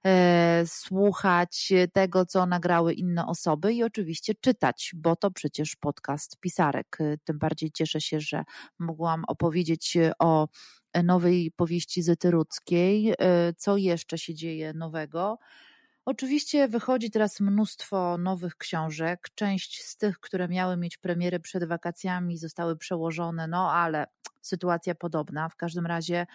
e, 0.06 0.62
słuchać 0.66 1.72
tego, 1.92 2.26
co 2.26 2.46
nagrały 2.46 2.94
inne 2.94 3.26
osoby 3.26 3.74
i 3.74 3.82
oczywiście 3.82 4.34
czytać, 4.40 4.92
bo 4.94 5.16
to 5.16 5.30
przecież 5.30 5.76
podcast 5.76 6.36
pisarek. 6.40 6.98
Tym 7.24 7.38
bardziej 7.38 7.70
cieszę 7.72 8.00
się, 8.00 8.20
że 8.20 8.44
mogłam 8.78 9.24
opowiedzieć 9.28 9.96
o 10.18 10.48
nowej 11.04 11.52
powieści 11.56 12.02
Zety 12.02 12.30
Rudzkiej. 12.30 13.14
E, 13.18 13.52
co 13.56 13.76
jeszcze 13.76 14.18
się 14.18 14.34
dzieje 14.34 14.72
nowego? 14.72 15.38
Oczywiście 16.06 16.68
wychodzi 16.68 17.10
teraz 17.10 17.40
mnóstwo 17.40 18.18
nowych 18.18 18.56
książek. 18.56 19.28
Część 19.34 19.82
z 19.84 19.96
tych, 19.96 20.20
które 20.20 20.48
miały 20.48 20.76
mieć 20.76 20.96
premiery 20.96 21.40
przed 21.40 21.64
wakacjami, 21.64 22.38
zostały 22.38 22.76
przełożone, 22.76 23.46
no 23.48 23.72
ale 23.72 24.06
sytuacja 24.42 24.94
podobna. 24.94 25.48
W 25.48 25.56
każdym 25.56 25.86
razie 25.86 26.26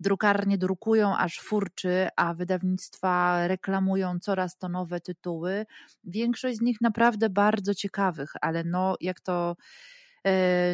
drukarnie 0.00 0.58
drukują 0.58 1.16
aż 1.16 1.40
furczy, 1.40 2.08
a 2.16 2.34
wydawnictwa 2.34 3.46
reklamują 3.48 4.20
coraz 4.20 4.58
to 4.58 4.68
nowe 4.68 5.00
tytuły. 5.00 5.66
Większość 6.04 6.58
z 6.58 6.60
nich 6.60 6.80
naprawdę 6.80 7.30
bardzo 7.30 7.74
ciekawych, 7.74 8.32
ale 8.40 8.64
no 8.64 8.96
jak 9.00 9.20
to 9.20 9.56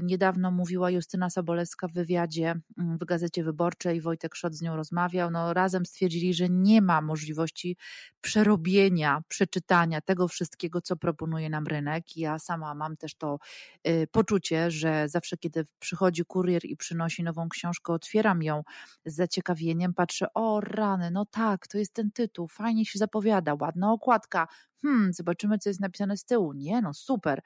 niedawno 0.03 0.51
mówiła 0.51 0.91
Justyna 0.91 1.31
Sobolewska 1.31 1.89
w 1.89 1.93
wywiadzie 1.93 2.55
mm, 2.79 2.99
w 2.99 3.05
Gazecie 3.05 3.45
Wyborczej, 3.45 4.01
Wojtek 4.01 4.35
Szot 4.35 4.55
z 4.55 4.63
nią 4.63 4.77
rozmawiał. 4.77 5.31
No, 5.31 5.53
razem 5.53 5.87
stwierdzili, 5.87 6.35
że 6.35 6.49
nie 6.49 6.83
ma 6.83 7.01
możliwości 7.01 7.77
przerobienia, 8.21 9.23
przeczytania 9.29 10.01
tego 10.01 10.29
wszystkiego, 10.29 10.81
co 10.81 10.97
proponuje 10.97 11.51
nam 11.51 11.67
rynek. 11.67 12.17
Ja 12.17 12.39
sama 12.39 12.75
mam 12.75 12.97
też 12.97 13.15
to 13.15 13.39
e, 13.85 14.07
poczucie, 14.07 14.71
że 14.71 15.09
zawsze, 15.09 15.37
kiedy 15.37 15.67
przychodzi 15.79 16.25
kurier 16.25 16.65
i 16.65 16.77
przynosi 16.77 17.23
nową 17.23 17.49
książkę, 17.49 17.93
otwieram 17.93 18.43
ją 18.43 18.63
z 19.05 19.15
zaciekawieniem, 19.15 19.95
patrzę, 19.95 20.27
o 20.35 20.61
rany, 20.61 21.11
no 21.11 21.27
tak, 21.27 21.67
to 21.67 21.79
jest 21.79 21.95
ten 21.95 22.11
tytuł, 22.11 22.49
fajnie 22.49 22.87
się 22.87 22.99
zapowiada, 22.99 23.55
ładna 23.61 23.93
okładka, 23.93 24.49
hmm, 24.83 25.13
zobaczymy, 25.13 25.59
co 25.59 25.71
jest 25.71 25.81
napisane 25.81 26.17
z 26.17 26.25
tyłu. 26.25 26.53
Nie, 26.53 26.83
no 26.83 26.95
super 26.95 27.43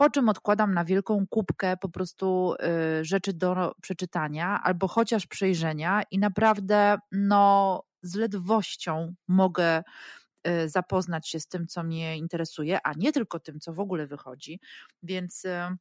po 0.00 0.10
czym 0.10 0.28
odkładam 0.28 0.74
na 0.74 0.84
wielką 0.84 1.26
kubkę 1.26 1.76
po 1.76 1.88
prostu 1.88 2.54
y, 3.00 3.04
rzeczy 3.04 3.32
do 3.32 3.74
przeczytania 3.82 4.60
albo 4.62 4.88
chociaż 4.88 5.26
przejrzenia 5.26 6.02
i 6.10 6.18
naprawdę 6.18 6.98
no, 7.12 7.82
z 8.02 8.14
ledwością 8.14 9.14
mogę 9.28 9.82
y, 10.48 10.68
zapoznać 10.68 11.28
się 11.28 11.40
z 11.40 11.48
tym, 11.48 11.66
co 11.66 11.82
mnie 11.82 12.16
interesuje, 12.16 12.78
a 12.84 12.92
nie 12.96 13.12
tylko 13.12 13.40
tym, 13.40 13.60
co 13.60 13.72
w 13.72 13.80
ogóle 13.80 14.06
wychodzi. 14.06 14.60
Więc 15.02 15.44
y, 15.44 15.76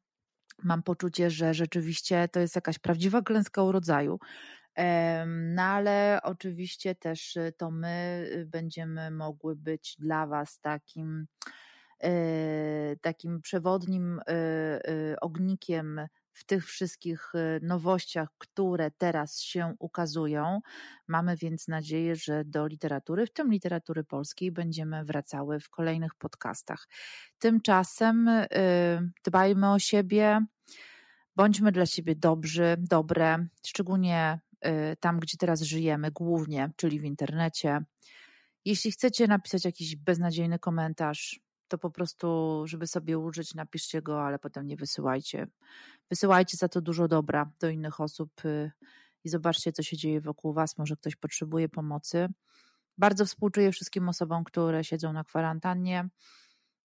mam 0.64 0.84
poczucie, 0.84 1.30
że 1.30 1.54
rzeczywiście 1.54 2.28
to 2.28 2.40
jest 2.40 2.56
jakaś 2.56 2.80
prawdziwa 2.80 3.22
klęska 3.22 3.64
urodzaju. 3.64 4.20
No 5.28 5.62
ale 5.62 6.20
oczywiście 6.24 6.96
też 6.96 7.38
to 7.58 7.72
my 7.72 8.26
będziemy 8.48 9.12
mogły 9.12 9.56
być 9.56 9.96
dla 10.00 10.28
Was 10.28 10.60
takim 10.60 11.28
takim 13.02 13.42
przewodnim 13.42 14.20
e, 14.20 14.32
e, 14.32 15.20
ognikiem 15.20 16.08
w 16.34 16.46
tych 16.46 16.66
wszystkich 16.66 17.34
nowościach, 17.62 18.30
które 18.38 18.92
teraz 18.92 19.42
się 19.42 19.76
ukazują. 19.80 20.60
Mamy 21.08 21.36
więc 21.36 21.68
nadzieję, 21.68 22.16
że 22.16 22.46
do 22.46 22.68
literatury, 22.68 23.26
w 23.26 23.34
tym 23.34 23.52
literatury 23.52 24.04
polskiej, 24.04 24.52
będziemy 24.52 25.06
wracały 25.06 25.60
w 25.60 25.70
kolejnych 25.70 26.16
podcastach. 26.16 26.88
Tymczasem 27.40 28.30
dbajmy 29.26 29.72
o 29.72 29.80
siebie, 29.80 30.46
bądźmy 31.36 31.72
dla 31.72 31.86
siebie 31.86 32.16
dobrzy, 32.16 32.76
dobre, 32.78 33.48
szczególnie 33.66 34.40
tam, 35.00 35.20
gdzie 35.20 35.38
teraz 35.38 35.62
żyjemy, 35.62 36.12
głównie, 36.12 36.72
czyli 36.76 37.00
w 37.00 37.04
internecie. 37.04 37.80
Jeśli 38.66 38.92
chcecie 38.92 39.28
napisać 39.28 39.66
jakiś 39.66 39.96
beznadziejny 39.96 40.60
komentarz, 40.60 41.40
to 41.70 41.78
po 41.78 41.90
prostu, 41.90 42.62
żeby 42.66 42.88
sobie 42.88 43.20
użyć, 43.20 43.56
napiszcie 43.56 44.02
go, 44.02 44.26
ale 44.26 44.40
potem 44.40 44.68
nie 44.68 44.76
wysyłajcie. 44.76 45.48
Wysyłajcie 46.10 46.58
za 46.58 46.70
to 46.70 46.82
dużo 46.82 47.08
dobra 47.08 47.52
do 47.60 47.70
innych 47.70 48.00
osób 48.00 48.46
y, 48.46 48.72
i 49.24 49.30
zobaczcie, 49.30 49.72
co 49.72 49.84
się 49.84 49.98
dzieje 49.98 50.22
wokół 50.22 50.54
Was. 50.54 50.78
Może 50.78 50.96
ktoś 50.96 51.16
potrzebuje 51.16 51.70
pomocy. 51.70 52.28
Bardzo 52.98 53.26
współczuję 53.26 53.72
wszystkim 53.72 54.10
osobom, 54.10 54.44
które 54.44 54.84
siedzą 54.84 55.14
na 55.14 55.24
kwarantannie, 55.24 56.10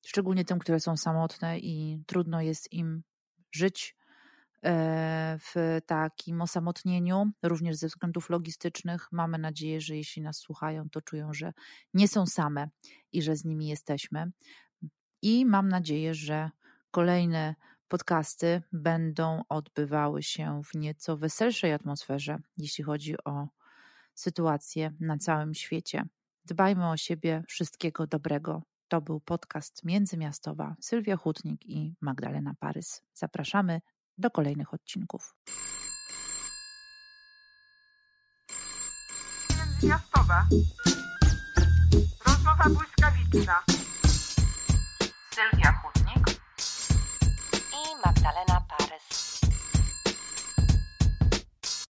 szczególnie 0.07 0.44
tym, 0.44 0.59
które 0.59 0.81
są 0.81 0.97
samotne 0.97 1.59
i 1.59 2.03
trudno 2.07 2.40
jest 2.40 2.73
im 2.73 3.03
żyć 3.53 3.97
e, 4.64 5.38
w 5.40 5.81
takim 5.87 6.42
osamotnieniu, 6.42 7.31
również 7.42 7.77
ze 7.77 7.87
względów 7.87 8.31
logistycznych. 8.31 9.09
Mamy 9.12 9.38
nadzieję, 9.38 9.81
że 9.81 9.97
jeśli 9.97 10.23
nas 10.23 10.37
słuchają, 10.37 10.90
to 10.90 11.03
czują, 11.03 11.33
że 11.33 11.53
nie 11.94 12.09
są 12.09 12.27
same 12.27 12.68
i 13.12 13.23
że 13.23 13.37
z 13.37 13.44
nimi 13.44 13.66
jesteśmy 13.68 14.31
i 15.25 15.47
mam 15.47 15.69
nadzieję, 15.69 16.15
że 16.15 16.51
kolejne 16.91 17.55
podcasty 17.89 18.63
będą 18.73 19.43
odbywały 19.49 20.23
się 20.23 20.63
w 20.65 20.75
nieco 20.75 21.17
weselszej 21.17 21.73
atmosferze, 21.73 22.39
jeśli 22.57 22.85
chodzi 22.85 23.25
o 23.25 23.49
sytuację 24.15 24.93
na 25.01 25.19
całym 25.19 25.55
świecie. 25.55 26.05
Dbajmy 26.45 26.91
o 26.91 26.97
siebie, 26.97 27.43
wszystkiego 27.49 28.07
dobrego. 28.07 28.63
To 28.89 29.01
był 29.01 29.21
podcast 29.21 29.85
Międzymiastowa 29.85 30.77
Sylwia 30.81 31.17
Hutnik 31.17 31.67
i 31.67 31.95
Magdalena 32.01 32.55
Parys. 32.61 33.03
Zapraszamy 33.15 33.81
do 34.19 34.31
kolejnych 34.31 34.75
odcinków. 34.75 35.35
Międzymiastowa. 39.51 40.47
Rozmowa 42.27 42.65
błyskawiczna. 42.69 43.74
Sylwia 45.35 45.73
Chudnik 45.83 46.29
i 47.73 47.83
Magdalena 48.05 48.61
Parys. 48.68 49.24